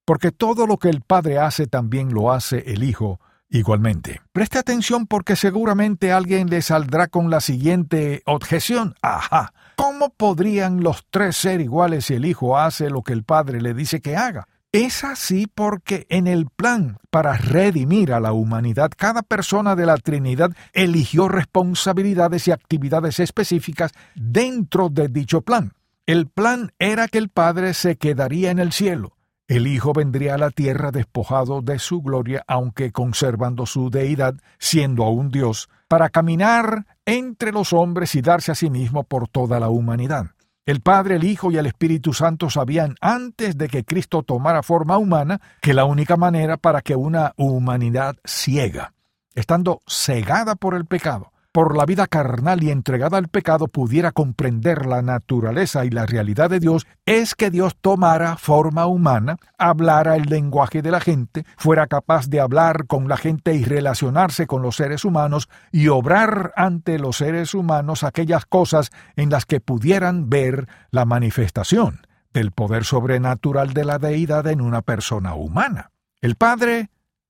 Porque 0.03 0.31
todo 0.31 0.65
lo 0.65 0.77
que 0.77 0.89
el 0.89 1.01
Padre 1.01 1.37
hace 1.37 1.67
también 1.67 2.11
lo 2.11 2.31
hace 2.31 2.73
el 2.73 2.81
Hijo 2.83 3.19
igualmente. 3.51 4.21
Preste 4.33 4.57
atención 4.57 5.05
porque 5.05 5.35
seguramente 5.35 6.11
alguien 6.11 6.49
le 6.49 6.63
saldrá 6.63 7.07
con 7.07 7.29
la 7.29 7.41
siguiente 7.41 8.23
objeción. 8.25 8.95
Ajá, 9.01 9.53
¿Cómo 9.81 10.11
podrían 10.11 10.83
los 10.83 11.07
tres 11.09 11.35
ser 11.35 11.59
iguales 11.59 12.05
si 12.05 12.13
el 12.13 12.25
Hijo 12.25 12.55
hace 12.55 12.91
lo 12.91 13.01
que 13.01 13.13
el 13.13 13.23
Padre 13.23 13.61
le 13.61 13.73
dice 13.73 13.99
que 13.99 14.15
haga? 14.15 14.47
Es 14.71 15.03
así 15.03 15.47
porque 15.47 16.05
en 16.09 16.27
el 16.27 16.45
plan 16.45 16.97
para 17.09 17.35
redimir 17.35 18.13
a 18.13 18.19
la 18.19 18.31
humanidad, 18.31 18.91
cada 18.95 19.23
persona 19.23 19.75
de 19.75 19.87
la 19.87 19.97
Trinidad 19.97 20.51
eligió 20.73 21.27
responsabilidades 21.27 22.47
y 22.47 22.51
actividades 22.51 23.19
específicas 23.19 23.91
dentro 24.13 24.89
de 24.89 25.07
dicho 25.07 25.41
plan. 25.41 25.73
El 26.05 26.27
plan 26.27 26.73
era 26.77 27.07
que 27.07 27.17
el 27.17 27.29
Padre 27.29 27.73
se 27.73 27.95
quedaría 27.97 28.51
en 28.51 28.59
el 28.59 28.73
cielo. 28.73 29.17
El 29.51 29.67
Hijo 29.67 29.91
vendría 29.91 30.35
a 30.35 30.37
la 30.37 30.49
tierra 30.49 30.91
despojado 30.91 31.61
de 31.61 31.77
su 31.77 32.01
gloria, 32.01 32.41
aunque 32.47 32.93
conservando 32.93 33.65
su 33.65 33.89
deidad, 33.89 34.35
siendo 34.59 35.03
aún 35.03 35.29
Dios, 35.29 35.67
para 35.89 36.07
caminar 36.07 36.85
entre 37.03 37.51
los 37.51 37.73
hombres 37.73 38.15
y 38.15 38.21
darse 38.21 38.53
a 38.53 38.55
sí 38.55 38.69
mismo 38.69 39.03
por 39.03 39.27
toda 39.27 39.59
la 39.59 39.67
humanidad. 39.67 40.27
El 40.65 40.79
Padre, 40.79 41.17
el 41.17 41.25
Hijo 41.25 41.51
y 41.51 41.57
el 41.57 41.65
Espíritu 41.65 42.13
Santo 42.13 42.49
sabían 42.49 42.95
antes 43.01 43.57
de 43.57 43.67
que 43.67 43.83
Cristo 43.83 44.23
tomara 44.23 44.63
forma 44.63 44.97
humana 44.97 45.41
que 45.61 45.73
la 45.73 45.83
única 45.83 46.15
manera 46.15 46.55
para 46.55 46.81
que 46.81 46.95
una 46.95 47.33
humanidad 47.35 48.15
ciega, 48.23 48.93
estando 49.35 49.81
cegada 49.85 50.55
por 50.55 50.75
el 50.75 50.85
pecado, 50.85 51.33
por 51.51 51.75
la 51.75 51.85
vida 51.85 52.07
carnal 52.07 52.63
y 52.63 52.71
entregada 52.71 53.17
al 53.17 53.27
pecado 53.27 53.67
pudiera 53.67 54.11
comprender 54.11 54.85
la 54.85 55.01
naturaleza 55.01 55.85
y 55.85 55.89
la 55.89 56.05
realidad 56.05 56.49
de 56.49 56.59
Dios, 56.59 56.87
es 57.05 57.35
que 57.35 57.51
Dios 57.51 57.75
tomara 57.79 58.37
forma 58.37 58.85
humana, 58.85 59.37
hablara 59.57 60.15
el 60.15 60.23
lenguaje 60.23 60.81
de 60.81 60.91
la 60.91 60.99
gente, 60.99 61.45
fuera 61.57 61.87
capaz 61.87 62.27
de 62.27 62.39
hablar 62.39 62.87
con 62.87 63.07
la 63.07 63.17
gente 63.17 63.53
y 63.53 63.63
relacionarse 63.63 64.47
con 64.47 64.61
los 64.61 64.77
seres 64.77 65.03
humanos 65.03 65.49
y 65.71 65.89
obrar 65.89 66.53
ante 66.55 66.99
los 66.99 67.17
seres 67.17 67.53
humanos 67.53 68.03
aquellas 68.03 68.45
cosas 68.45 68.91
en 69.15 69.29
las 69.29 69.45
que 69.45 69.59
pudieran 69.59 70.29
ver 70.29 70.67
la 70.89 71.05
manifestación 71.05 72.07
del 72.33 72.51
poder 72.51 72.85
sobrenatural 72.85 73.73
de 73.73 73.85
la 73.85 73.99
deidad 73.99 74.47
en 74.47 74.61
una 74.61 74.81
persona 74.81 75.35
humana. 75.35 75.91
El 76.21 76.35
Padre 76.35 76.89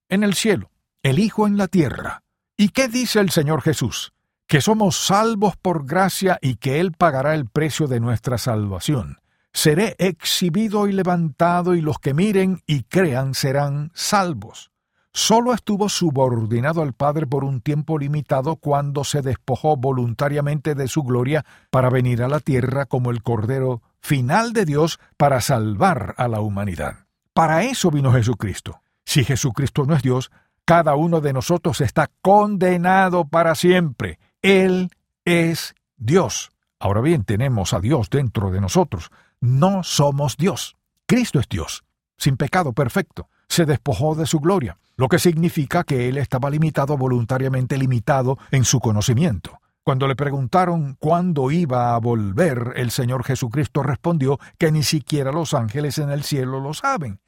en 0.09 0.23
el 0.23 0.35
cielo, 0.35 0.69
el 1.01 1.19
Hijo 1.19 1.47
en 1.47 1.57
la 1.57 1.67
tierra. 1.67 2.23
¿Y 2.61 2.69
qué 2.69 2.87
dice 2.87 3.19
el 3.19 3.31
Señor 3.31 3.63
Jesús? 3.63 4.13
Que 4.45 4.61
somos 4.61 4.95
salvos 4.95 5.57
por 5.57 5.87
gracia 5.87 6.37
y 6.43 6.57
que 6.57 6.79
Él 6.79 6.91
pagará 6.91 7.33
el 7.33 7.47
precio 7.47 7.87
de 7.87 7.99
nuestra 7.99 8.37
salvación. 8.37 9.17
Seré 9.51 9.95
exhibido 9.97 10.87
y 10.87 10.91
levantado 10.91 11.73
y 11.73 11.81
los 11.81 11.97
que 11.97 12.13
miren 12.13 12.61
y 12.67 12.83
crean 12.83 13.33
serán 13.33 13.89
salvos. 13.95 14.69
Solo 15.11 15.55
estuvo 15.55 15.89
subordinado 15.89 16.83
al 16.83 16.93
Padre 16.93 17.25
por 17.25 17.45
un 17.45 17.61
tiempo 17.61 17.97
limitado 17.97 18.57
cuando 18.57 19.05
se 19.05 19.23
despojó 19.23 19.75
voluntariamente 19.75 20.75
de 20.75 20.87
su 20.87 21.01
gloria 21.01 21.43
para 21.71 21.89
venir 21.89 22.21
a 22.21 22.27
la 22.27 22.41
tierra 22.41 22.85
como 22.85 23.09
el 23.09 23.23
Cordero 23.23 23.81
final 24.01 24.53
de 24.53 24.65
Dios 24.65 24.99
para 25.17 25.41
salvar 25.41 26.13
a 26.15 26.27
la 26.27 26.41
humanidad. 26.41 27.07
Para 27.33 27.63
eso 27.63 27.89
vino 27.89 28.13
Jesucristo. 28.13 28.83
Si 29.03 29.23
Jesucristo 29.23 29.85
no 29.85 29.95
es 29.95 30.03
Dios, 30.03 30.31
cada 30.71 30.95
uno 30.95 31.19
de 31.19 31.33
nosotros 31.33 31.81
está 31.81 32.09
condenado 32.21 33.25
para 33.25 33.55
siempre. 33.55 34.19
Él 34.41 34.89
es 35.25 35.75
Dios. 35.97 36.51
Ahora 36.79 37.01
bien, 37.01 37.25
tenemos 37.25 37.73
a 37.73 37.81
Dios 37.81 38.09
dentro 38.09 38.51
de 38.51 38.61
nosotros. 38.61 39.11
No 39.41 39.83
somos 39.83 40.37
Dios. 40.37 40.77
Cristo 41.05 41.41
es 41.41 41.49
Dios, 41.49 41.83
sin 42.17 42.37
pecado 42.37 42.71
perfecto. 42.71 43.27
Se 43.49 43.65
despojó 43.65 44.15
de 44.15 44.25
su 44.25 44.39
gloria, 44.39 44.77
lo 44.95 45.09
que 45.09 45.19
significa 45.19 45.83
que 45.83 46.07
Él 46.07 46.17
estaba 46.17 46.49
limitado, 46.49 46.95
voluntariamente 46.95 47.77
limitado 47.77 48.37
en 48.49 48.63
su 48.63 48.79
conocimiento. 48.79 49.59
Cuando 49.83 50.07
le 50.07 50.15
preguntaron 50.15 50.95
cuándo 50.97 51.51
iba 51.51 51.93
a 51.93 51.97
volver, 51.97 52.75
el 52.77 52.91
Señor 52.91 53.25
Jesucristo 53.25 53.83
respondió 53.83 54.39
que 54.57 54.71
ni 54.71 54.83
siquiera 54.83 55.33
los 55.33 55.53
ángeles 55.53 55.97
en 55.97 56.11
el 56.11 56.23
cielo 56.23 56.61
lo 56.61 56.73
saben 56.73 57.19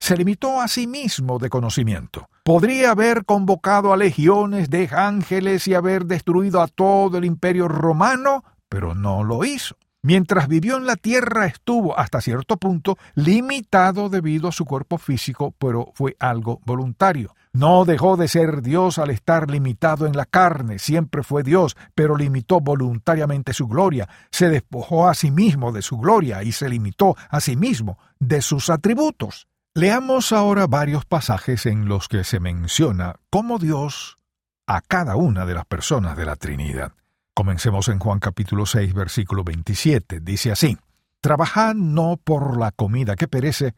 se 0.00 0.16
limitó 0.16 0.60
a 0.60 0.66
sí 0.66 0.86
mismo 0.86 1.38
de 1.38 1.50
conocimiento. 1.50 2.28
Podría 2.42 2.90
haber 2.90 3.24
convocado 3.24 3.92
a 3.92 3.96
legiones 3.96 4.70
de 4.70 4.88
ángeles 4.90 5.68
y 5.68 5.74
haber 5.74 6.06
destruido 6.06 6.62
a 6.62 6.68
todo 6.68 7.18
el 7.18 7.24
imperio 7.24 7.68
romano, 7.68 8.42
pero 8.68 8.94
no 8.94 9.22
lo 9.22 9.44
hizo. 9.44 9.76
Mientras 10.02 10.48
vivió 10.48 10.78
en 10.78 10.86
la 10.86 10.96
tierra 10.96 11.44
estuvo 11.44 11.98
hasta 11.98 12.22
cierto 12.22 12.56
punto 12.56 12.96
limitado 13.14 14.08
debido 14.08 14.48
a 14.48 14.52
su 14.52 14.64
cuerpo 14.64 14.96
físico, 14.96 15.54
pero 15.58 15.92
fue 15.94 16.16
algo 16.18 16.60
voluntario. 16.64 17.34
No 17.52 17.84
dejó 17.84 18.16
de 18.16 18.26
ser 18.26 18.62
Dios 18.62 18.98
al 18.98 19.10
estar 19.10 19.50
limitado 19.50 20.06
en 20.06 20.16
la 20.16 20.24
carne, 20.24 20.78
siempre 20.78 21.22
fue 21.22 21.42
Dios, 21.42 21.76
pero 21.94 22.16
limitó 22.16 22.60
voluntariamente 22.60 23.52
su 23.52 23.66
gloria, 23.66 24.08
se 24.30 24.48
despojó 24.48 25.08
a 25.08 25.14
sí 25.14 25.30
mismo 25.30 25.70
de 25.70 25.82
su 25.82 25.98
gloria 25.98 26.42
y 26.44 26.52
se 26.52 26.70
limitó 26.70 27.16
a 27.28 27.40
sí 27.40 27.56
mismo 27.56 27.98
de 28.18 28.40
sus 28.40 28.70
atributos. 28.70 29.49
Leamos 29.74 30.32
ahora 30.32 30.66
varios 30.66 31.04
pasajes 31.04 31.64
en 31.64 31.86
los 31.86 32.08
que 32.08 32.24
se 32.24 32.40
menciona 32.40 33.14
cómo 33.30 33.60
Dios 33.60 34.18
a 34.66 34.80
cada 34.80 35.14
una 35.14 35.46
de 35.46 35.54
las 35.54 35.64
personas 35.64 36.16
de 36.16 36.24
la 36.24 36.34
Trinidad. 36.34 36.92
Comencemos 37.34 37.86
en 37.86 38.00
Juan 38.00 38.18
capítulo 38.18 38.66
6, 38.66 38.92
versículo 38.94 39.44
27. 39.44 40.18
Dice 40.18 40.50
así, 40.50 40.76
Trabajad 41.20 41.76
no 41.76 42.16
por 42.16 42.58
la 42.58 42.72
comida 42.72 43.14
que 43.14 43.28
perece, 43.28 43.76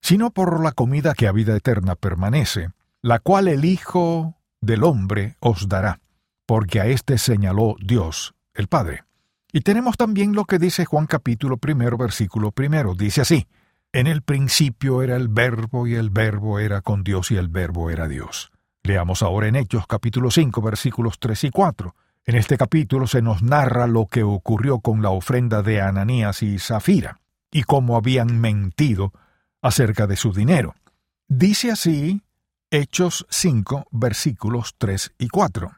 sino 0.00 0.30
por 0.30 0.64
la 0.64 0.72
comida 0.72 1.12
que 1.12 1.28
a 1.28 1.32
vida 1.32 1.54
eterna 1.54 1.94
permanece, 1.94 2.70
la 3.02 3.18
cual 3.18 3.48
el 3.48 3.66
Hijo 3.66 4.38
del 4.62 4.82
hombre 4.82 5.36
os 5.40 5.68
dará, 5.68 6.00
porque 6.46 6.80
a 6.80 6.86
éste 6.86 7.18
señaló 7.18 7.76
Dios, 7.84 8.34
el 8.54 8.68
Padre. 8.68 9.04
Y 9.52 9.60
tenemos 9.60 9.98
también 9.98 10.34
lo 10.34 10.46
que 10.46 10.58
dice 10.58 10.86
Juan 10.86 11.06
capítulo 11.06 11.58
primero, 11.58 11.98
versículo 11.98 12.50
primero. 12.50 12.94
Dice 12.94 13.20
así, 13.20 13.46
en 13.94 14.08
el 14.08 14.22
principio 14.22 15.02
era 15.02 15.14
el 15.14 15.28
verbo 15.28 15.86
y 15.86 15.94
el 15.94 16.10
verbo 16.10 16.58
era 16.58 16.80
con 16.80 17.04
Dios 17.04 17.30
y 17.30 17.36
el 17.36 17.46
verbo 17.46 17.90
era 17.90 18.08
Dios. 18.08 18.50
Leamos 18.82 19.22
ahora 19.22 19.46
en 19.46 19.54
Hechos 19.54 19.86
capítulo 19.86 20.32
5 20.32 20.60
versículos 20.60 21.20
3 21.20 21.44
y 21.44 21.50
4. 21.50 21.94
En 22.26 22.34
este 22.34 22.58
capítulo 22.58 23.06
se 23.06 23.22
nos 23.22 23.44
narra 23.44 23.86
lo 23.86 24.06
que 24.06 24.24
ocurrió 24.24 24.80
con 24.80 25.00
la 25.00 25.10
ofrenda 25.10 25.62
de 25.62 25.80
Ananías 25.80 26.42
y 26.42 26.58
Zafira, 26.58 27.20
y 27.52 27.62
cómo 27.62 27.96
habían 27.96 28.40
mentido 28.40 29.12
acerca 29.62 30.08
de 30.08 30.16
su 30.16 30.32
dinero. 30.32 30.74
Dice 31.28 31.70
así 31.70 32.20
Hechos 32.72 33.24
5 33.30 33.86
versículos 33.92 34.74
3 34.76 35.12
y 35.18 35.28
4. 35.28 35.70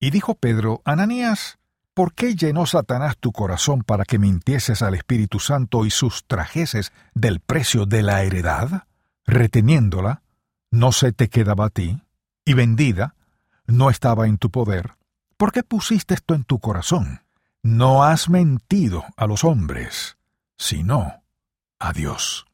Y 0.00 0.10
dijo 0.10 0.36
Pedro, 0.36 0.80
Ananías, 0.86 1.57
¿Por 1.98 2.14
qué 2.14 2.36
llenó 2.36 2.64
Satanás 2.64 3.16
tu 3.18 3.32
corazón 3.32 3.82
para 3.82 4.04
que 4.04 4.20
mintieses 4.20 4.82
al 4.82 4.94
Espíritu 4.94 5.40
Santo 5.40 5.84
y 5.84 5.90
sustrajeses 5.90 6.92
del 7.12 7.40
precio 7.40 7.86
de 7.86 8.04
la 8.04 8.22
heredad? 8.22 8.84
Reteniéndola, 9.26 10.22
no 10.70 10.92
se 10.92 11.10
te 11.10 11.28
quedaba 11.28 11.64
a 11.64 11.70
ti, 11.70 12.00
y 12.44 12.54
vendida, 12.54 13.16
no 13.66 13.90
estaba 13.90 14.28
en 14.28 14.38
tu 14.38 14.48
poder. 14.48 14.92
¿Por 15.36 15.50
qué 15.50 15.64
pusiste 15.64 16.14
esto 16.14 16.34
en 16.34 16.44
tu 16.44 16.60
corazón? 16.60 17.22
No 17.64 18.04
has 18.04 18.28
mentido 18.28 19.04
a 19.16 19.26
los 19.26 19.42
hombres, 19.42 20.18
sino 20.56 21.24
a 21.80 21.92
Dios. 21.92 22.46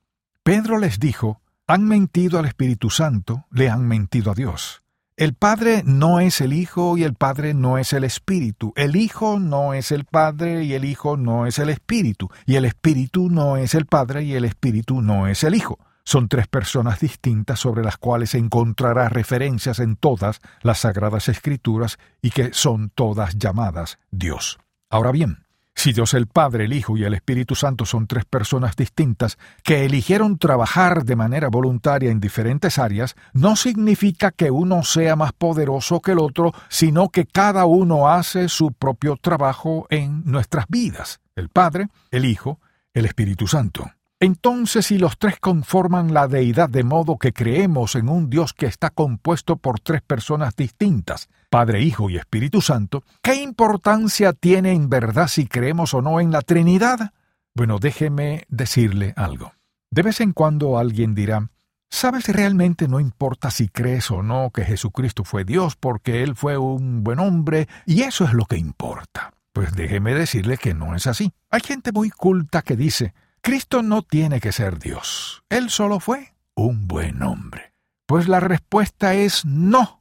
Pedro 0.42 0.78
les 0.78 0.98
dijo, 0.98 1.42
han 1.66 1.84
mentido 1.84 2.38
al 2.38 2.46
Espíritu 2.46 2.88
Santo, 2.88 3.44
le 3.50 3.68
han 3.68 3.86
mentido 3.86 4.30
a 4.30 4.34
Dios. 4.34 4.83
El 5.16 5.34
Padre 5.34 5.84
no 5.86 6.18
es 6.18 6.40
el 6.40 6.52
Hijo 6.52 6.96
y 6.98 7.04
el 7.04 7.14
Padre 7.14 7.54
no 7.54 7.78
es 7.78 7.92
el 7.92 8.02
Espíritu. 8.02 8.72
El 8.74 8.96
Hijo 8.96 9.38
no 9.38 9.72
es 9.72 9.92
el 9.92 10.06
Padre 10.06 10.64
y 10.64 10.74
el 10.74 10.84
Hijo 10.84 11.16
no 11.16 11.46
es 11.46 11.60
el 11.60 11.68
Espíritu. 11.68 12.30
Y 12.46 12.56
el 12.56 12.64
Espíritu 12.64 13.30
no 13.30 13.56
es 13.56 13.76
el 13.76 13.86
Padre 13.86 14.24
y 14.24 14.34
el 14.34 14.44
Espíritu 14.44 15.02
no 15.02 15.28
es 15.28 15.44
el 15.44 15.54
Hijo. 15.54 15.78
Son 16.02 16.26
tres 16.26 16.48
personas 16.48 16.98
distintas 16.98 17.60
sobre 17.60 17.84
las 17.84 17.96
cuales 17.96 18.30
se 18.30 18.38
encontrará 18.38 19.08
referencias 19.08 19.78
en 19.78 19.94
todas 19.94 20.40
las 20.62 20.80
sagradas 20.80 21.28
escrituras 21.28 21.96
y 22.20 22.30
que 22.30 22.52
son 22.52 22.90
todas 22.90 23.38
llamadas 23.38 24.00
Dios. 24.10 24.58
Ahora 24.90 25.12
bien, 25.12 25.43
si 25.74 25.92
Dios 25.92 26.14
el 26.14 26.26
Padre, 26.26 26.64
el 26.64 26.72
Hijo 26.72 26.96
y 26.96 27.04
el 27.04 27.14
Espíritu 27.14 27.54
Santo 27.54 27.84
son 27.84 28.06
tres 28.06 28.24
personas 28.24 28.76
distintas 28.76 29.38
que 29.62 29.84
eligieron 29.84 30.38
trabajar 30.38 31.04
de 31.04 31.16
manera 31.16 31.48
voluntaria 31.48 32.10
en 32.10 32.20
diferentes 32.20 32.78
áreas, 32.78 33.16
no 33.32 33.56
significa 33.56 34.30
que 34.30 34.50
uno 34.50 34.82
sea 34.82 35.16
más 35.16 35.32
poderoso 35.32 36.00
que 36.00 36.12
el 36.12 36.20
otro, 36.20 36.52
sino 36.68 37.08
que 37.08 37.26
cada 37.26 37.66
uno 37.66 38.08
hace 38.08 38.48
su 38.48 38.72
propio 38.72 39.16
trabajo 39.16 39.86
en 39.90 40.22
nuestras 40.24 40.66
vidas, 40.68 41.20
el 41.34 41.48
Padre, 41.48 41.88
el 42.10 42.24
Hijo, 42.24 42.60
el 42.92 43.06
Espíritu 43.06 43.46
Santo. 43.46 43.90
Entonces, 44.24 44.86
si 44.86 44.96
los 44.96 45.18
tres 45.18 45.38
conforman 45.38 46.14
la 46.14 46.28
deidad 46.28 46.70
de 46.70 46.82
modo 46.82 47.18
que 47.18 47.34
creemos 47.34 47.94
en 47.94 48.08
un 48.08 48.30
Dios 48.30 48.54
que 48.54 48.64
está 48.64 48.88
compuesto 48.88 49.56
por 49.56 49.80
tres 49.80 50.00
personas 50.00 50.56
distintas, 50.56 51.28
Padre, 51.50 51.82
Hijo 51.82 52.08
y 52.08 52.16
Espíritu 52.16 52.62
Santo, 52.62 53.04
¿qué 53.20 53.34
importancia 53.34 54.32
tiene 54.32 54.72
en 54.72 54.88
verdad 54.88 55.28
si 55.28 55.46
creemos 55.46 55.92
o 55.92 56.00
no 56.00 56.20
en 56.20 56.30
la 56.30 56.40
Trinidad? 56.40 57.12
Bueno, 57.54 57.78
déjeme 57.78 58.46
decirle 58.48 59.12
algo. 59.14 59.52
De 59.90 60.00
vez 60.00 60.22
en 60.22 60.32
cuando 60.32 60.78
alguien 60.78 61.14
dirá, 61.14 61.50
¿Sabes 61.90 62.26
realmente 62.28 62.88
no 62.88 63.00
importa 63.00 63.50
si 63.50 63.68
crees 63.68 64.10
o 64.10 64.22
no 64.22 64.50
que 64.54 64.64
Jesucristo 64.64 65.24
fue 65.24 65.44
Dios 65.44 65.76
porque 65.76 66.22
Él 66.22 66.34
fue 66.34 66.56
un 66.56 67.04
buen 67.04 67.18
hombre 67.18 67.68
y 67.84 68.00
eso 68.04 68.24
es 68.24 68.32
lo 68.32 68.46
que 68.46 68.56
importa? 68.56 69.34
Pues 69.52 69.74
déjeme 69.74 70.14
decirle 70.14 70.56
que 70.56 70.72
no 70.72 70.96
es 70.96 71.06
así. 71.06 71.34
Hay 71.50 71.60
gente 71.60 71.92
muy 71.92 72.08
culta 72.08 72.62
que 72.62 72.74
dice, 72.74 73.12
Cristo 73.44 73.82
no 73.82 74.00
tiene 74.00 74.40
que 74.40 74.52
ser 74.52 74.78
Dios. 74.78 75.44
Él 75.50 75.68
solo 75.68 76.00
fue 76.00 76.34
un 76.54 76.88
buen 76.88 77.22
hombre. 77.22 77.74
Pues 78.06 78.26
la 78.26 78.40
respuesta 78.40 79.12
es 79.12 79.44
no. 79.44 80.00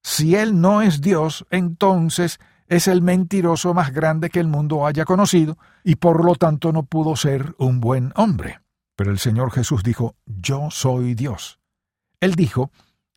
Si 0.00 0.36
Él 0.36 0.60
no 0.60 0.80
es 0.80 1.00
Dios, 1.00 1.44
entonces 1.50 2.38
es 2.68 2.86
el 2.86 3.02
mentiroso 3.02 3.74
más 3.74 3.92
grande 3.92 4.30
que 4.30 4.38
el 4.38 4.46
mundo 4.46 4.86
haya 4.86 5.04
conocido, 5.04 5.58
y 5.82 5.96
por 5.96 6.24
lo 6.24 6.36
tanto 6.36 6.70
no 6.70 6.84
pudo 6.84 7.16
ser 7.16 7.56
un 7.58 7.80
buen 7.80 8.12
hombre. 8.14 8.60
Pero 8.94 9.10
el 9.10 9.18
Señor 9.18 9.50
Jesús 9.50 9.82
dijo, 9.82 10.14
Yo 10.24 10.68
soy 10.70 11.16
Dios. 11.16 11.58
Él 12.20 12.36
dijo, 12.36 12.70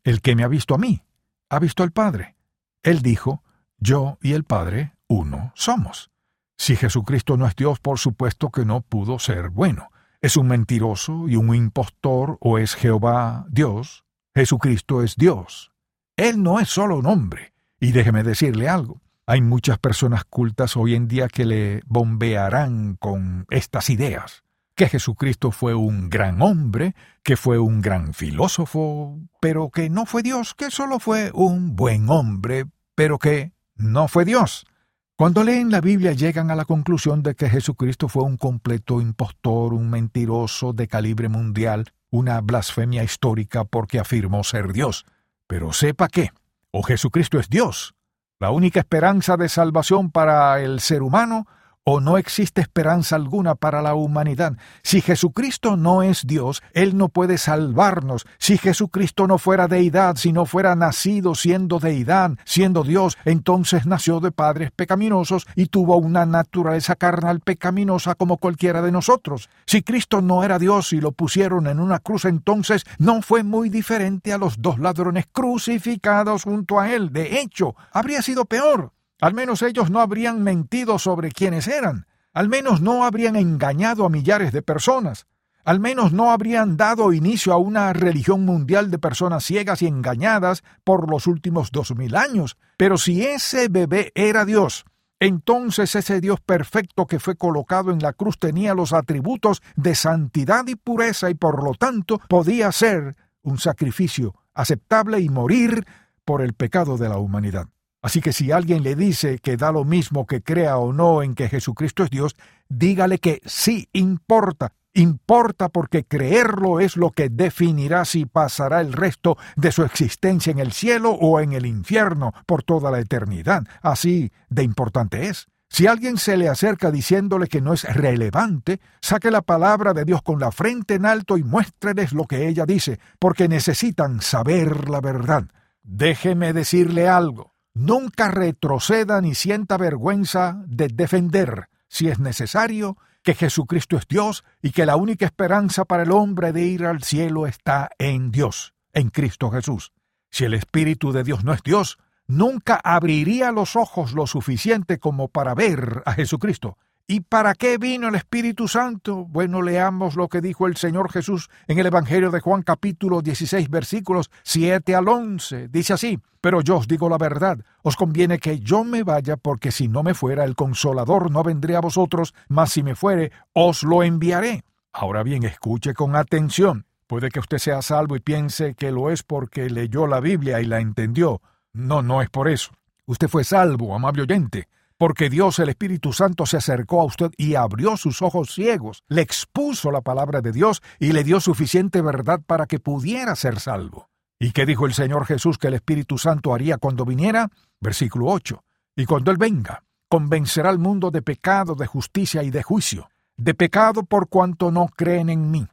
El 0.03 0.23
que 0.23 0.35
me 0.35 0.43
ha 0.43 0.47
visto 0.47 0.73
a 0.73 0.79
mí, 0.79 1.03
ha 1.49 1.59
visto 1.59 1.83
al 1.83 1.91
Padre. 1.91 2.35
Él 2.81 3.03
dijo, 3.03 3.43
Yo 3.77 4.17
y 4.23 4.33
el 4.33 4.43
Padre 4.43 4.95
uno 5.07 5.51
somos. 5.53 6.09
Si 6.57 6.75
Jesucristo 6.75 7.37
no 7.37 7.47
es 7.47 7.55
Dios, 7.55 7.79
por 7.79 7.99
supuesto 7.99 8.49
que 8.49 8.65
no 8.65 8.81
pudo 8.81 9.19
ser 9.19 9.49
bueno. 9.49 9.89
¿Es 10.21 10.37
un 10.37 10.47
mentiroso 10.47 11.27
y 11.27 11.35
un 11.35 11.53
impostor 11.53 12.37
o 12.41 12.57
es 12.57 12.75
Jehová 12.75 13.45
Dios? 13.49 14.03
Jesucristo 14.35 15.03
es 15.03 15.15
Dios. 15.15 15.71
Él 16.15 16.41
no 16.41 16.59
es 16.59 16.69
solo 16.69 16.97
un 16.97 17.05
hombre. 17.05 17.53
Y 17.79 17.91
déjeme 17.91 18.23
decirle 18.23 18.67
algo. 18.67 19.01
Hay 19.27 19.41
muchas 19.41 19.77
personas 19.77 20.25
cultas 20.25 20.75
hoy 20.75 20.95
en 20.95 21.07
día 21.07 21.27
que 21.27 21.45
le 21.45 21.81
bombearán 21.85 22.95
con 22.95 23.45
estas 23.49 23.89
ideas 23.89 24.43
que 24.77 24.87
Jesucristo 24.87 25.51
fue 25.51 25.73
un 25.73 26.07
gran 26.07 26.39
hombre, 26.43 26.93
que 27.23 27.35
fue 27.35 27.57
un 27.57 27.81
gran 27.81 28.13
filósofo, 28.13 29.19
pero 29.41 29.71
que 29.71 29.89
no 29.89 30.05
fue 30.05 30.21
Dios, 30.21 30.53
que 30.53 30.69
solo 30.69 30.99
fue 30.99 31.31
un 31.33 31.75
buen 31.75 32.11
hombre, 32.11 32.65
pero 32.93 33.17
que 33.17 33.53
no 33.75 34.07
fue 34.07 34.23
Dios. 34.23 34.67
Cuando 35.17 35.43
leen 35.43 35.71
la 35.71 35.81
Biblia 35.81 36.11
llegan 36.11 36.51
a 36.51 36.55
la 36.55 36.65
conclusión 36.65 37.23
de 37.23 37.33
que 37.33 37.49
Jesucristo 37.49 38.07
fue 38.07 38.21
un 38.21 38.37
completo 38.37 39.01
impostor, 39.01 39.73
un 39.73 39.89
mentiroso 39.89 40.73
de 40.73 40.87
calibre 40.87 41.27
mundial, 41.27 41.85
una 42.11 42.39
blasfemia 42.39 43.03
histórica 43.03 43.63
porque 43.63 43.97
afirmó 43.97 44.43
ser 44.43 44.71
Dios. 44.73 45.07
Pero 45.47 45.73
sepa 45.73 46.07
que, 46.07 46.29
o 46.69 46.83
Jesucristo 46.83 47.39
es 47.39 47.49
Dios, 47.49 47.95
la 48.39 48.51
única 48.51 48.79
esperanza 48.79 49.37
de 49.37 49.49
salvación 49.49 50.11
para 50.11 50.61
el 50.61 50.81
ser 50.81 51.01
humano, 51.01 51.47
o 51.89 52.01
no 52.01 52.17
existe 52.17 52.59
esperanza 52.59 53.15
alguna 53.15 53.55
para 53.55 53.81
la 53.81 53.95
humanidad. 53.95 54.57
Si 54.83 54.99
Jesucristo 54.99 55.77
no 55.77 56.03
es 56.03 56.27
Dios, 56.27 56.61
Él 56.73 56.97
no 56.97 57.07
puede 57.07 57.37
salvarnos. 57.37 58.25
Si 58.39 58.57
Jesucristo 58.57 59.25
no 59.25 59.37
fuera 59.37 59.69
deidad, 59.69 60.17
si 60.17 60.33
no 60.33 60.45
fuera 60.45 60.75
nacido 60.75 61.33
siendo 61.33 61.79
deidad, 61.79 62.31
siendo 62.43 62.83
Dios, 62.83 63.17
entonces 63.23 63.85
nació 63.85 64.19
de 64.19 64.33
padres 64.33 64.71
pecaminosos 64.71 65.47
y 65.55 65.67
tuvo 65.67 65.95
una 65.95 66.25
naturaleza 66.25 66.97
carnal 66.97 67.39
pecaminosa 67.39 68.15
como 68.15 68.35
cualquiera 68.35 68.81
de 68.81 68.91
nosotros. 68.91 69.49
Si 69.65 69.81
Cristo 69.81 70.21
no 70.21 70.43
era 70.43 70.59
Dios 70.59 70.91
y 70.91 70.99
lo 70.99 71.13
pusieron 71.13 71.67
en 71.67 71.79
una 71.79 71.99
cruz, 71.99 72.25
entonces 72.25 72.83
no 72.97 73.21
fue 73.21 73.43
muy 73.43 73.69
diferente 73.69 74.33
a 74.33 74.37
los 74.37 74.61
dos 74.61 74.77
ladrones 74.77 75.25
crucificados 75.31 76.43
junto 76.43 76.81
a 76.81 76.91
Él. 76.91 77.13
De 77.13 77.39
hecho, 77.39 77.77
habría 77.93 78.21
sido 78.21 78.43
peor. 78.43 78.91
Al 79.19 79.33
menos 79.33 79.61
ellos 79.63 79.89
no 79.89 79.99
habrían 79.99 80.43
mentido 80.43 80.99
sobre 80.99 81.31
quiénes 81.31 81.67
eran. 81.67 82.05
Al 82.33 82.49
menos 82.49 82.81
no 82.81 83.03
habrían 83.03 83.35
engañado 83.35 84.05
a 84.05 84.09
millares 84.09 84.51
de 84.51 84.61
personas. 84.61 85.25
Al 85.63 85.79
menos 85.79 86.13
no 86.13 86.31
habrían 86.31 86.77
dado 86.77 87.11
inicio 87.11 87.51
a 87.51 87.57
una 87.57 87.91
religión 87.93 88.45
mundial 88.45 88.91
de 88.91 88.99
personas 88.99 89.43
ciegas 89.43 89.81
y 89.81 89.87
engañadas 89.87 90.63
por 90.83 91.09
los 91.09 91.27
últimos 91.27 91.71
dos 91.71 91.95
mil 91.95 92.15
años. 92.15 92.57
Pero 92.77 92.97
si 92.97 93.25
ese 93.25 93.67
bebé 93.67 94.11
era 94.15 94.45
Dios, 94.45 94.85
entonces 95.19 95.95
ese 95.95 96.21
Dios 96.21 96.39
perfecto 96.39 97.07
que 97.07 97.19
fue 97.19 97.35
colocado 97.35 97.91
en 97.91 97.99
la 97.99 98.13
cruz 98.13 98.37
tenía 98.37 98.75
los 98.75 98.93
atributos 98.93 99.63
de 99.75 99.95
santidad 99.95 100.67
y 100.67 100.75
pureza 100.75 101.29
y 101.31 101.33
por 101.33 101.63
lo 101.63 101.73
tanto 101.73 102.21
podía 102.29 102.71
ser 102.71 103.15
un 103.41 103.57
sacrificio 103.57 104.35
aceptable 104.53 105.19
y 105.19 105.27
morir 105.27 105.85
por 106.23 106.41
el 106.41 106.53
pecado 106.53 106.97
de 106.97 107.09
la 107.09 107.17
humanidad. 107.17 107.67
Así 108.01 108.21
que 108.21 108.33
si 108.33 108.51
alguien 108.51 108.83
le 108.83 108.95
dice 108.95 109.39
que 109.39 109.57
da 109.57 109.71
lo 109.71 109.83
mismo 109.83 110.25
que 110.25 110.41
crea 110.41 110.77
o 110.77 110.93
no 110.93 111.23
en 111.23 111.35
que 111.35 111.49
Jesucristo 111.49 112.03
es 112.03 112.09
Dios, 112.09 112.35
dígale 112.69 113.17
que 113.17 113.41
sí 113.45 113.89
importa. 113.93 114.73
Importa 114.93 115.69
porque 115.69 116.05
creerlo 116.05 116.79
es 116.79 116.97
lo 116.97 117.11
que 117.11 117.29
definirá 117.29 118.03
si 118.05 118.25
pasará 118.25 118.81
el 118.81 118.93
resto 118.93 119.37
de 119.55 119.71
su 119.71 119.83
existencia 119.83 120.51
en 120.51 120.59
el 120.59 120.71
cielo 120.71 121.11
o 121.11 121.39
en 121.39 121.53
el 121.53 121.65
infierno 121.65 122.33
por 122.45 122.63
toda 122.63 122.89
la 122.89 122.99
eternidad. 122.99 123.63
Así 123.81 124.31
de 124.49 124.63
importante 124.63 125.27
es. 125.27 125.47
Si 125.69 125.85
alguien 125.85 126.17
se 126.17 126.37
le 126.37 126.49
acerca 126.49 126.91
diciéndole 126.91 127.47
que 127.47 127.61
no 127.61 127.73
es 127.73 127.83
relevante, 127.83 128.79
saque 129.01 129.31
la 129.31 129.41
palabra 129.41 129.93
de 129.93 130.05
Dios 130.05 130.21
con 130.21 130.39
la 130.39 130.51
frente 130.51 130.95
en 130.95 131.05
alto 131.05 131.37
y 131.37 131.43
muéstreles 131.43 132.13
lo 132.13 132.25
que 132.25 132.47
ella 132.47 132.65
dice, 132.65 132.99
porque 133.19 133.47
necesitan 133.47 134.21
saber 134.21 134.89
la 134.89 135.01
verdad. 135.01 135.43
Déjeme 135.83 136.53
decirle 136.53 137.07
algo. 137.07 137.56
Nunca 137.77 138.29
retroceda 138.31 139.21
ni 139.21 139.35
sienta 139.35 139.77
vergüenza 139.77 140.63
de 140.65 140.87
defender, 140.87 141.69
si 141.87 142.09
es 142.09 142.17
necesario, 142.17 142.97
que 143.21 143.35
Jesucristo 143.35 143.97
es 143.97 144.07
Dios 144.07 144.43
y 144.63 144.71
que 144.71 144.87
la 144.87 144.95
única 144.95 145.27
esperanza 145.27 145.85
para 145.85 146.01
el 146.01 146.11
hombre 146.11 146.53
de 146.53 146.63
ir 146.63 146.85
al 146.85 147.03
cielo 147.03 147.45
está 147.45 147.91
en 147.99 148.31
Dios, 148.31 148.73
en 148.93 149.11
Cristo 149.11 149.51
Jesús. 149.51 149.91
Si 150.31 150.43
el 150.43 150.55
Espíritu 150.55 151.11
de 151.11 151.23
Dios 151.23 151.43
no 151.43 151.53
es 151.53 151.61
Dios, 151.61 151.99
nunca 152.25 152.81
abriría 152.83 153.51
los 153.51 153.75
ojos 153.75 154.13
lo 154.13 154.25
suficiente 154.25 154.97
como 154.97 155.27
para 155.27 155.53
ver 155.53 156.01
a 156.07 156.13
Jesucristo. 156.13 156.79
¿Y 157.09 157.21
para 157.21 157.53
qué 157.53 157.77
vino 157.77 158.09
el 158.09 158.15
Espíritu 158.15 158.67
Santo? 158.67 159.23
Bueno, 159.29 159.61
leamos 159.61 160.17
lo 160.17 160.27
que 160.27 160.41
dijo 160.41 160.67
el 160.67 160.75
Señor 160.75 161.09
Jesús 161.09 161.49
en 161.65 161.79
el 161.79 161.85
Evangelio 161.85 162.31
de 162.31 162.41
Juan 162.41 162.63
capítulo 162.63 163.21
16 163.21 163.69
versículos 163.69 164.29
7 164.43 164.93
al 164.93 165.07
11. 165.07 165.69
Dice 165.69 165.93
así, 165.93 166.19
pero 166.41 166.59
yo 166.59 166.75
os 166.75 166.87
digo 166.89 167.07
la 167.07 167.17
verdad, 167.17 167.59
os 167.81 167.95
conviene 167.95 168.39
que 168.39 168.59
yo 168.59 168.83
me 168.83 169.03
vaya, 169.03 169.37
porque 169.37 169.71
si 169.71 169.87
no 169.87 170.03
me 170.03 170.15
fuera 170.15 170.43
el 170.43 170.55
consolador 170.55 171.31
no 171.31 171.43
vendré 171.43 171.77
a 171.77 171.79
vosotros, 171.79 172.33
mas 172.49 172.73
si 172.73 172.83
me 172.83 172.93
fuere, 172.93 173.31
os 173.53 173.83
lo 173.83 174.03
enviaré. 174.03 174.65
Ahora 174.91 175.23
bien, 175.23 175.45
escuche 175.45 175.93
con 175.93 176.13
atención. 176.17 176.87
Puede 177.07 177.29
que 177.29 177.39
usted 177.39 177.59
sea 177.59 177.81
salvo 177.81 178.17
y 178.17 178.19
piense 178.19 178.75
que 178.75 178.91
lo 178.91 179.11
es 179.11 179.23
porque 179.23 179.69
leyó 179.69 180.07
la 180.07 180.19
Biblia 180.19 180.59
y 180.59 180.65
la 180.65 180.81
entendió. 180.81 181.41
No, 181.71 182.01
no 182.01 182.21
es 182.21 182.29
por 182.29 182.49
eso. 182.49 182.71
Usted 183.05 183.29
fue 183.29 183.45
salvo, 183.45 183.95
amable 183.95 184.23
oyente, 184.23 184.67
porque 184.97 185.29
Dios 185.29 185.59
el 185.59 185.69
Espíritu 185.69 186.11
Santo 186.11 186.45
se 186.45 186.57
acercó 186.57 187.01
a 187.01 187.05
usted 187.05 187.31
y 187.37 187.55
abrió 187.55 187.97
sus 187.97 188.21
ojos 188.21 188.53
ciegos, 188.53 189.03
le 189.07 189.21
expuso 189.21 189.91
la 189.91 190.01
palabra 190.01 190.41
de 190.41 190.51
Dios 190.51 190.81
y 190.99 191.11
le 191.11 191.23
dio 191.23 191.39
suficiente 191.39 192.01
verdad 192.01 192.41
para 192.45 192.65
que 192.65 192.79
pudiera 192.79 193.35
ser 193.35 193.59
salvo. 193.59 194.09
¿Y 194.39 194.51
qué 194.51 194.65
dijo 194.65 194.85
el 194.85 194.93
Señor 194.93 195.25
Jesús 195.25 195.57
que 195.57 195.67
el 195.67 195.75
Espíritu 195.75 196.17
Santo 196.17 196.53
haría 196.53 196.77
cuando 196.77 197.05
viniera? 197.05 197.49
Versículo 197.79 198.27
8. 198.27 198.63
Y 198.95 199.05
cuando 199.05 199.31
Él 199.31 199.37
venga, 199.37 199.83
convencerá 200.09 200.69
al 200.69 200.79
mundo 200.79 201.11
de 201.11 201.21
pecado, 201.21 201.75
de 201.75 201.87
justicia 201.87 202.43
y 202.43 202.49
de 202.49 202.63
juicio. 202.63 203.09
De 203.35 203.53
pecado 203.53 204.03
por 204.03 204.29
cuanto 204.29 204.71
no 204.71 204.87
creen 204.87 205.29
en 205.29 205.51
mí. 205.51 205.67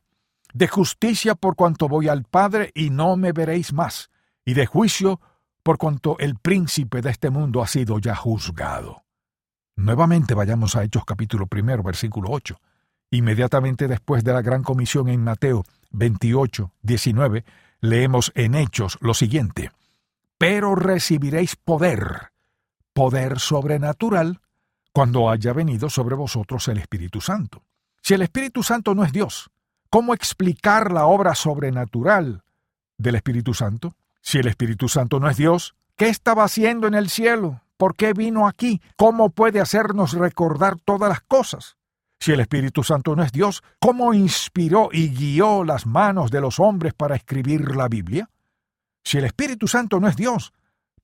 De 0.52 0.68
justicia 0.68 1.34
por 1.34 1.56
cuanto 1.56 1.88
voy 1.88 2.08
al 2.08 2.24
Padre 2.24 2.70
y 2.74 2.90
no 2.90 3.16
me 3.16 3.32
veréis 3.32 3.72
más. 3.72 4.10
Y 4.44 4.54
de 4.54 4.66
juicio 4.66 5.20
por 5.62 5.78
cuanto 5.78 6.18
el 6.18 6.36
príncipe 6.36 7.00
de 7.00 7.10
este 7.10 7.30
mundo 7.30 7.62
ha 7.62 7.66
sido 7.66 7.98
ya 7.98 8.14
juzgado. 8.14 9.03
Nuevamente 9.76 10.34
vayamos 10.34 10.76
a 10.76 10.84
Hechos 10.84 11.04
capítulo 11.04 11.46
primero, 11.46 11.82
versículo 11.82 12.30
8. 12.30 12.60
Inmediatamente 13.10 13.88
después 13.88 14.22
de 14.24 14.32
la 14.32 14.40
gran 14.40 14.62
comisión 14.62 15.08
en 15.08 15.22
Mateo 15.22 15.64
28, 15.90 16.72
19, 16.82 17.44
leemos 17.80 18.32
en 18.34 18.54
Hechos 18.54 18.98
lo 19.00 19.14
siguiente. 19.14 19.72
Pero 20.38 20.74
recibiréis 20.74 21.56
poder, 21.56 22.32
poder 22.92 23.40
sobrenatural, 23.40 24.40
cuando 24.92 25.28
haya 25.28 25.52
venido 25.52 25.90
sobre 25.90 26.14
vosotros 26.14 26.68
el 26.68 26.78
Espíritu 26.78 27.20
Santo. 27.20 27.64
Si 28.00 28.14
el 28.14 28.22
Espíritu 28.22 28.62
Santo 28.62 28.94
no 28.94 29.04
es 29.04 29.12
Dios, 29.12 29.50
¿cómo 29.90 30.14
explicar 30.14 30.92
la 30.92 31.06
obra 31.06 31.34
sobrenatural 31.34 32.44
del 32.96 33.16
Espíritu 33.16 33.54
Santo? 33.54 33.96
Si 34.20 34.38
el 34.38 34.46
Espíritu 34.46 34.88
Santo 34.88 35.18
no 35.18 35.28
es 35.28 35.36
Dios, 35.36 35.74
¿qué 35.96 36.08
estaba 36.08 36.44
haciendo 36.44 36.86
en 36.86 36.94
el 36.94 37.10
cielo? 37.10 37.63
¿Por 37.76 37.96
qué 37.96 38.12
vino 38.12 38.46
aquí? 38.46 38.80
¿Cómo 38.96 39.30
puede 39.30 39.60
hacernos 39.60 40.12
recordar 40.12 40.78
todas 40.78 41.08
las 41.08 41.20
cosas? 41.20 41.76
Si 42.20 42.32
el 42.32 42.40
Espíritu 42.40 42.82
Santo 42.82 43.16
no 43.16 43.22
es 43.22 43.32
Dios, 43.32 43.62
¿cómo 43.80 44.14
inspiró 44.14 44.88
y 44.92 45.08
guió 45.10 45.64
las 45.64 45.84
manos 45.84 46.30
de 46.30 46.40
los 46.40 46.60
hombres 46.60 46.94
para 46.94 47.16
escribir 47.16 47.76
la 47.76 47.88
Biblia? 47.88 48.30
Si 49.04 49.18
el 49.18 49.24
Espíritu 49.24 49.68
Santo 49.68 50.00
no 50.00 50.08
es 50.08 50.16
Dios, 50.16 50.52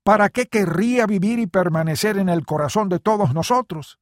¿para 0.03 0.29
qué 0.29 0.47
querría 0.47 1.05
vivir 1.05 1.39
y 1.39 1.47
permanecer 1.47 2.17
en 2.17 2.29
el 2.29 2.45
corazón 2.45 2.89
de 2.89 2.99
todos 2.99 3.33
nosotros? 3.33 3.99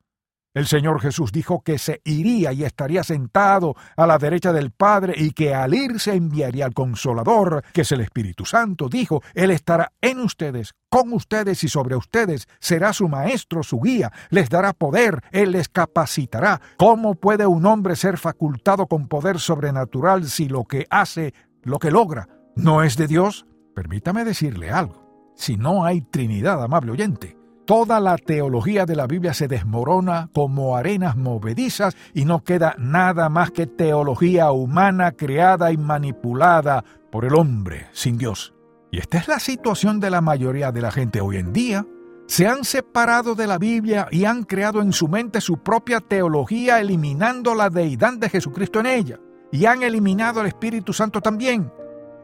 El 0.59 0.67
Señor 0.67 0.99
Jesús 0.99 1.31
dijo 1.31 1.61
que 1.61 1.77
se 1.77 2.01
iría 2.03 2.51
y 2.51 2.65
estaría 2.65 3.01
sentado 3.01 3.77
a 3.95 4.05
la 4.05 4.17
derecha 4.17 4.51
del 4.51 4.71
Padre 4.71 5.13
y 5.15 5.31
que 5.31 5.55
al 5.55 5.73
irse 5.73 6.13
enviaría 6.13 6.65
al 6.65 6.73
Consolador, 6.73 7.63
que 7.71 7.83
es 7.83 7.91
el 7.93 8.01
Espíritu 8.01 8.43
Santo. 8.43 8.89
Dijo, 8.89 9.23
Él 9.33 9.51
estará 9.51 9.93
en 10.01 10.19
ustedes, 10.19 10.73
con 10.89 11.13
ustedes 11.13 11.63
y 11.63 11.69
sobre 11.69 11.95
ustedes. 11.95 12.49
Será 12.59 12.91
su 12.91 13.07
maestro, 13.07 13.63
su 13.63 13.79
guía. 13.79 14.11
Les 14.31 14.49
dará 14.49 14.73
poder, 14.73 15.21
Él 15.31 15.53
les 15.53 15.69
capacitará. 15.69 16.59
¿Cómo 16.75 17.15
puede 17.15 17.47
un 17.47 17.65
hombre 17.65 17.95
ser 17.95 18.17
facultado 18.17 18.87
con 18.87 19.07
poder 19.07 19.39
sobrenatural 19.39 20.25
si 20.25 20.49
lo 20.49 20.65
que 20.65 20.87
hace, 20.89 21.33
lo 21.63 21.79
que 21.79 21.89
logra, 21.89 22.27
no 22.57 22.83
es 22.83 22.97
de 22.97 23.07
Dios? 23.07 23.45
Permítame 23.73 24.25
decirle 24.25 24.71
algo. 24.71 25.31
Si 25.37 25.55
no 25.55 25.85
hay 25.85 26.01
Trinidad, 26.01 26.61
amable 26.61 26.91
oyente, 26.91 27.38
Toda 27.69 27.99
la 27.99 28.17
teología 28.17 28.87
de 28.87 28.95
la 28.95 29.05
Biblia 29.05 29.31
se 29.35 29.47
desmorona 29.47 30.31
como 30.33 30.75
arenas 30.75 31.15
movedizas 31.15 31.95
y 32.15 32.25
no 32.25 32.43
queda 32.43 32.73
nada 32.79 33.29
más 33.29 33.51
que 33.51 33.67
teología 33.67 34.49
humana 34.49 35.11
creada 35.11 35.71
y 35.71 35.77
manipulada 35.77 36.83
por 37.11 37.25
el 37.25 37.35
hombre 37.35 37.85
sin 37.91 38.17
Dios. 38.17 38.55
Y 38.89 38.97
esta 38.97 39.19
es 39.19 39.27
la 39.27 39.37
situación 39.37 39.99
de 39.99 40.09
la 40.09 40.19
mayoría 40.19 40.71
de 40.71 40.81
la 40.81 40.91
gente 40.91 41.21
hoy 41.21 41.37
en 41.37 41.53
día. 41.53 41.85
Se 42.25 42.47
han 42.47 42.63
separado 42.63 43.35
de 43.35 43.45
la 43.45 43.59
Biblia 43.59 44.07
y 44.09 44.25
han 44.25 44.45
creado 44.45 44.81
en 44.81 44.91
su 44.91 45.07
mente 45.07 45.39
su 45.39 45.59
propia 45.59 45.99
teología 45.99 46.79
eliminando 46.79 47.53
la 47.53 47.69
deidad 47.69 48.13
de 48.13 48.29
Jesucristo 48.29 48.79
en 48.79 48.87
ella. 48.87 49.19
Y 49.51 49.65
han 49.65 49.83
eliminado 49.83 50.39
al 50.39 50.47
Espíritu 50.47 50.91
Santo 50.91 51.21
también. 51.21 51.71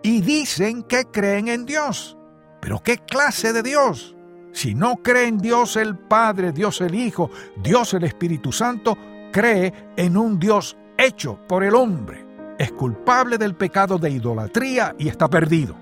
Y 0.01 0.21
dicen 0.21 0.81
que 0.81 1.05
creen 1.05 1.49
en 1.49 1.67
Dios. 1.67 2.17
Pero 2.61 2.81
¿qué 2.81 2.97
clase 2.97 3.53
de 3.53 3.61
Dios? 3.61 4.14
Si 4.55 4.73
no 4.73 5.03
cree 5.03 5.27
en 5.27 5.37
Dios 5.37 5.75
el 5.75 5.97
Padre, 5.97 6.53
Dios 6.53 6.79
el 6.79 6.95
Hijo, 6.95 7.29
Dios 7.57 7.93
el 7.93 8.05
Espíritu 8.05 8.53
Santo, 8.53 8.97
cree 9.29 9.91
en 9.97 10.15
un 10.15 10.39
Dios 10.39 10.77
hecho 10.97 11.37
por 11.45 11.65
el 11.65 11.75
hombre. 11.75 12.25
Es 12.57 12.71
culpable 12.71 13.37
del 13.37 13.55
pecado 13.55 13.97
de 13.97 14.11
idolatría 14.11 14.95
y 14.97 15.09
está 15.09 15.29
perdido. 15.29 15.75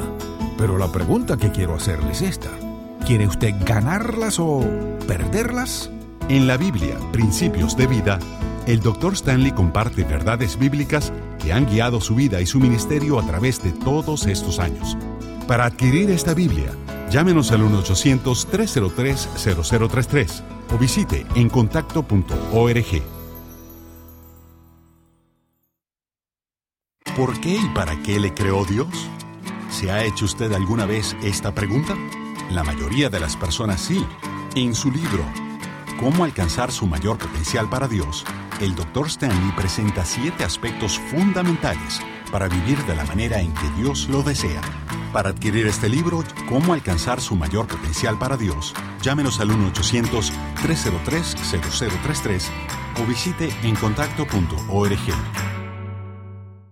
Pero 0.57 0.77
la 0.77 0.89
pregunta 0.89 1.35
que 1.35 1.51
quiero 1.51 1.75
hacerles 1.75 2.21
es 2.21 2.29
esta. 2.29 2.60
¿Quiere 3.05 3.27
usted 3.27 3.53
ganarlas 3.65 4.39
o 4.39 4.61
perderlas? 5.07 5.91
En 6.29 6.47
la 6.47 6.55
Biblia, 6.55 6.97
Principios 7.11 7.75
de 7.75 7.87
Vida, 7.87 8.19
el 8.67 8.79
Dr. 8.79 9.13
Stanley 9.13 9.51
comparte 9.51 10.03
verdades 10.03 10.57
bíblicas 10.57 11.11
que 11.41 11.51
han 11.51 11.65
guiado 11.65 11.99
su 11.99 12.15
vida 12.15 12.39
y 12.41 12.45
su 12.45 12.59
ministerio 12.59 13.19
a 13.19 13.25
través 13.25 13.63
de 13.63 13.71
todos 13.71 14.27
estos 14.27 14.59
años. 14.59 14.95
Para 15.47 15.65
adquirir 15.65 16.11
esta 16.11 16.33
Biblia, 16.33 16.71
llámenos 17.09 17.51
al 17.51 17.63
1-800-303-0033 17.63 20.41
o 20.73 20.77
visite 20.77 21.25
encontacto.org. 21.35 23.01
¿Por 27.17 27.41
qué 27.41 27.55
y 27.55 27.69
para 27.75 28.01
qué 28.03 28.19
le 28.19 28.33
creó 28.33 28.63
Dios? 28.63 29.09
¿Se 29.69 29.91
ha 29.91 30.05
hecho 30.05 30.25
usted 30.25 30.53
alguna 30.53 30.85
vez 30.85 31.17
esta 31.23 31.53
pregunta? 31.53 31.97
La 32.53 32.63
mayoría 32.65 33.09
de 33.09 33.21
las 33.21 33.37
personas 33.37 33.79
sí. 33.79 34.05
En 34.55 34.75
su 34.75 34.91
libro, 34.91 35.23
Cómo 36.01 36.25
alcanzar 36.25 36.69
su 36.71 36.85
mayor 36.85 37.17
potencial 37.17 37.69
para 37.69 37.87
Dios, 37.87 38.25
el 38.59 38.75
Dr. 38.75 39.07
Stanley 39.07 39.53
presenta 39.55 40.03
siete 40.03 40.43
aspectos 40.43 40.99
fundamentales 40.99 42.01
para 42.29 42.49
vivir 42.49 42.77
de 42.85 42.95
la 42.95 43.05
manera 43.05 43.39
en 43.39 43.53
que 43.53 43.69
Dios 43.77 44.09
lo 44.09 44.21
desea. 44.21 44.59
Para 45.13 45.29
adquirir 45.29 45.65
este 45.67 45.87
libro, 45.87 46.25
Cómo 46.49 46.73
alcanzar 46.73 47.21
su 47.21 47.37
mayor 47.37 47.67
potencial 47.67 48.19
para 48.19 48.35
Dios, 48.35 48.73
llámenos 49.01 49.39
al 49.39 49.51
1-800-303-0033 49.51 52.49
o 53.01 53.05
visite 53.05 53.49
encontacto.org. 53.63 55.50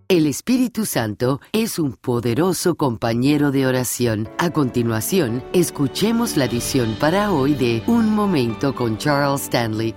El 0.09 0.25
Espíritu 0.25 0.87
Santo 0.87 1.39
es 1.51 1.77
un 1.77 1.93
poderoso 1.93 2.73
compañero 2.73 3.51
de 3.51 3.67
oración. 3.67 4.27
A 4.39 4.49
continuación, 4.49 5.43
escuchemos 5.53 6.35
la 6.35 6.45
edición 6.45 6.97
para 6.99 7.31
hoy 7.31 7.53
de 7.53 7.83
Un 7.85 8.15
Momento 8.15 8.73
con 8.73 8.97
Charles 8.97 9.43
Stanley. 9.43 9.93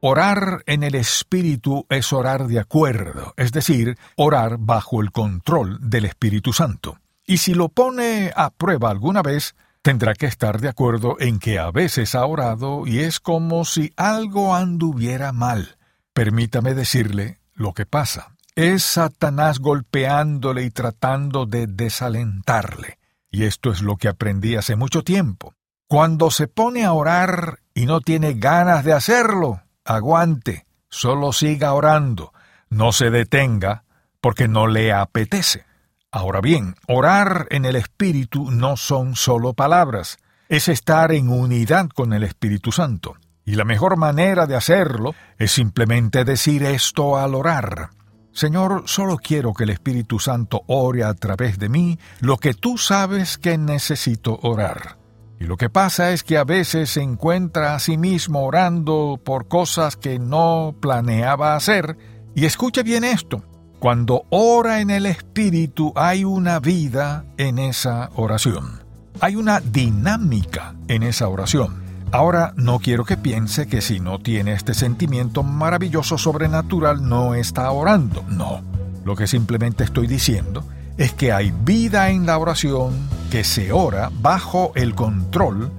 Orar 0.00 0.62
en 0.64 0.82
el 0.82 0.94
Espíritu 0.94 1.84
es 1.90 2.10
orar 2.14 2.46
de 2.46 2.58
acuerdo, 2.58 3.34
es 3.36 3.52
decir, 3.52 3.98
orar 4.16 4.56
bajo 4.58 5.02
el 5.02 5.12
control 5.12 5.78
del 5.82 6.06
Espíritu 6.06 6.54
Santo. 6.54 6.96
Y 7.26 7.36
si 7.36 7.52
lo 7.52 7.68
pone 7.68 8.32
a 8.34 8.48
prueba 8.48 8.88
alguna 8.88 9.20
vez, 9.20 9.56
tendrá 9.82 10.14
que 10.14 10.24
estar 10.24 10.58
de 10.58 10.70
acuerdo 10.70 11.16
en 11.20 11.38
que 11.38 11.58
a 11.58 11.70
veces 11.70 12.14
ha 12.14 12.24
orado 12.24 12.86
y 12.86 13.00
es 13.00 13.20
como 13.20 13.66
si 13.66 13.92
algo 13.98 14.54
anduviera 14.54 15.32
mal. 15.32 15.76
Permítame 16.14 16.72
decirle 16.72 17.40
lo 17.52 17.74
que 17.74 17.84
pasa. 17.84 18.36
Es 18.62 18.82
Satanás 18.82 19.58
golpeándole 19.58 20.64
y 20.64 20.70
tratando 20.70 21.46
de 21.46 21.66
desalentarle. 21.66 22.98
Y 23.30 23.44
esto 23.44 23.72
es 23.72 23.80
lo 23.80 23.96
que 23.96 24.06
aprendí 24.06 24.54
hace 24.54 24.76
mucho 24.76 25.02
tiempo. 25.02 25.54
Cuando 25.88 26.30
se 26.30 26.46
pone 26.46 26.84
a 26.84 26.92
orar 26.92 27.60
y 27.72 27.86
no 27.86 28.02
tiene 28.02 28.34
ganas 28.34 28.84
de 28.84 28.92
hacerlo, 28.92 29.62
aguante, 29.82 30.66
solo 30.90 31.32
siga 31.32 31.72
orando, 31.72 32.34
no 32.68 32.92
se 32.92 33.08
detenga, 33.08 33.84
porque 34.20 34.46
no 34.46 34.66
le 34.66 34.92
apetece. 34.92 35.64
Ahora 36.12 36.42
bien, 36.42 36.74
orar 36.86 37.46
en 37.48 37.64
el 37.64 37.76
Espíritu 37.76 38.50
no 38.50 38.76
son 38.76 39.16
solo 39.16 39.54
palabras, 39.54 40.18
es 40.50 40.68
estar 40.68 41.12
en 41.12 41.30
unidad 41.30 41.88
con 41.88 42.12
el 42.12 42.24
Espíritu 42.24 42.72
Santo. 42.72 43.16
Y 43.46 43.54
la 43.54 43.64
mejor 43.64 43.96
manera 43.96 44.46
de 44.46 44.56
hacerlo 44.56 45.14
es 45.38 45.50
simplemente 45.50 46.26
decir 46.26 46.62
esto 46.62 47.16
al 47.16 47.34
orar. 47.34 47.88
Señor, 48.32 48.84
solo 48.86 49.16
quiero 49.16 49.52
que 49.52 49.64
el 49.64 49.70
Espíritu 49.70 50.18
Santo 50.18 50.62
ore 50.66 51.04
a 51.04 51.14
través 51.14 51.58
de 51.58 51.68
mí 51.68 51.98
lo 52.20 52.36
que 52.36 52.54
tú 52.54 52.78
sabes 52.78 53.38
que 53.38 53.58
necesito 53.58 54.38
orar. 54.42 54.98
Y 55.40 55.44
lo 55.44 55.56
que 55.56 55.70
pasa 55.70 56.12
es 56.12 56.22
que 56.22 56.36
a 56.36 56.44
veces 56.44 56.90
se 56.90 57.02
encuentra 57.02 57.74
a 57.74 57.78
sí 57.78 57.96
mismo 57.96 58.44
orando 58.44 59.18
por 59.24 59.48
cosas 59.48 59.96
que 59.96 60.18
no 60.18 60.74
planeaba 60.80 61.56
hacer. 61.56 61.96
Y 62.34 62.44
escuche 62.44 62.82
bien 62.82 63.04
esto. 63.04 63.42
Cuando 63.78 64.26
ora 64.28 64.80
en 64.80 64.90
el 64.90 65.06
Espíritu 65.06 65.94
hay 65.96 66.24
una 66.24 66.60
vida 66.60 67.24
en 67.38 67.58
esa 67.58 68.10
oración. 68.14 68.82
Hay 69.20 69.36
una 69.36 69.60
dinámica 69.60 70.74
en 70.88 71.02
esa 71.02 71.26
oración. 71.28 71.89
Ahora 72.12 72.52
no 72.56 72.80
quiero 72.80 73.04
que 73.04 73.16
piense 73.16 73.68
que 73.68 73.80
si 73.80 74.00
no 74.00 74.18
tiene 74.18 74.52
este 74.52 74.74
sentimiento 74.74 75.44
maravilloso 75.44 76.18
sobrenatural 76.18 77.08
no 77.08 77.34
está 77.34 77.70
orando. 77.70 78.24
No. 78.28 78.62
Lo 79.04 79.14
que 79.14 79.28
simplemente 79.28 79.84
estoy 79.84 80.08
diciendo 80.08 80.64
es 80.98 81.12
que 81.12 81.32
hay 81.32 81.52
vida 81.64 82.10
en 82.10 82.26
la 82.26 82.36
oración 82.36 82.94
que 83.30 83.44
se 83.44 83.70
ora 83.70 84.10
bajo 84.20 84.72
el 84.74 84.96
control 84.96 85.70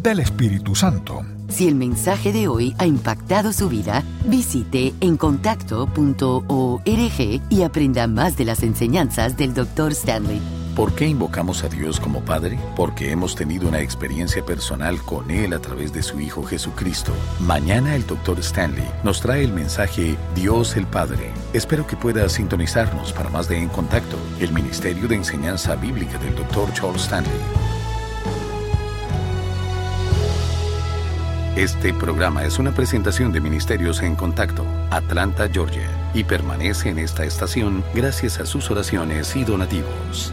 del 0.00 0.20
Espíritu 0.20 0.76
Santo. 0.76 1.22
Si 1.48 1.66
el 1.66 1.74
mensaje 1.74 2.32
de 2.32 2.46
hoy 2.46 2.76
ha 2.78 2.86
impactado 2.86 3.52
su 3.52 3.68
vida, 3.68 4.04
visite 4.26 4.94
encontacto.org 5.00 7.40
y 7.50 7.62
aprenda 7.62 8.06
más 8.06 8.36
de 8.36 8.44
las 8.44 8.62
enseñanzas 8.62 9.36
del 9.36 9.54
Dr. 9.54 9.90
Stanley. 9.90 10.59
¿Por 10.80 10.94
qué 10.94 11.06
invocamos 11.06 11.62
a 11.62 11.68
Dios 11.68 12.00
como 12.00 12.22
Padre? 12.22 12.58
Porque 12.74 13.12
hemos 13.12 13.34
tenido 13.34 13.68
una 13.68 13.82
experiencia 13.82 14.42
personal 14.42 14.98
con 15.02 15.30
Él 15.30 15.52
a 15.52 15.58
través 15.58 15.92
de 15.92 16.02
su 16.02 16.18
Hijo 16.20 16.42
Jesucristo. 16.42 17.12
Mañana 17.38 17.94
el 17.94 18.06
Dr. 18.06 18.38
Stanley 18.38 18.88
nos 19.04 19.20
trae 19.20 19.44
el 19.44 19.52
mensaje 19.52 20.16
Dios 20.34 20.78
el 20.78 20.86
Padre. 20.86 21.32
Espero 21.52 21.86
que 21.86 21.98
pueda 21.98 22.26
sintonizarnos 22.30 23.12
para 23.12 23.28
más 23.28 23.46
de 23.46 23.58
En 23.58 23.68
Contacto, 23.68 24.16
el 24.40 24.54
Ministerio 24.54 25.06
de 25.06 25.16
Enseñanza 25.16 25.76
Bíblica 25.76 26.16
del 26.16 26.34
Dr. 26.34 26.72
Charles 26.72 27.02
Stanley. 27.02 27.30
Este 31.56 31.92
programa 31.92 32.44
es 32.44 32.58
una 32.58 32.72
presentación 32.72 33.32
de 33.32 33.40
Ministerios 33.42 34.00
en 34.00 34.16
Contacto, 34.16 34.64
Atlanta, 34.90 35.46
Georgia, 35.52 35.90
y 36.14 36.24
permanece 36.24 36.88
en 36.88 37.00
esta 37.00 37.26
estación 37.26 37.84
gracias 37.94 38.40
a 38.40 38.46
sus 38.46 38.70
oraciones 38.70 39.36
y 39.36 39.44
donativos. 39.44 40.32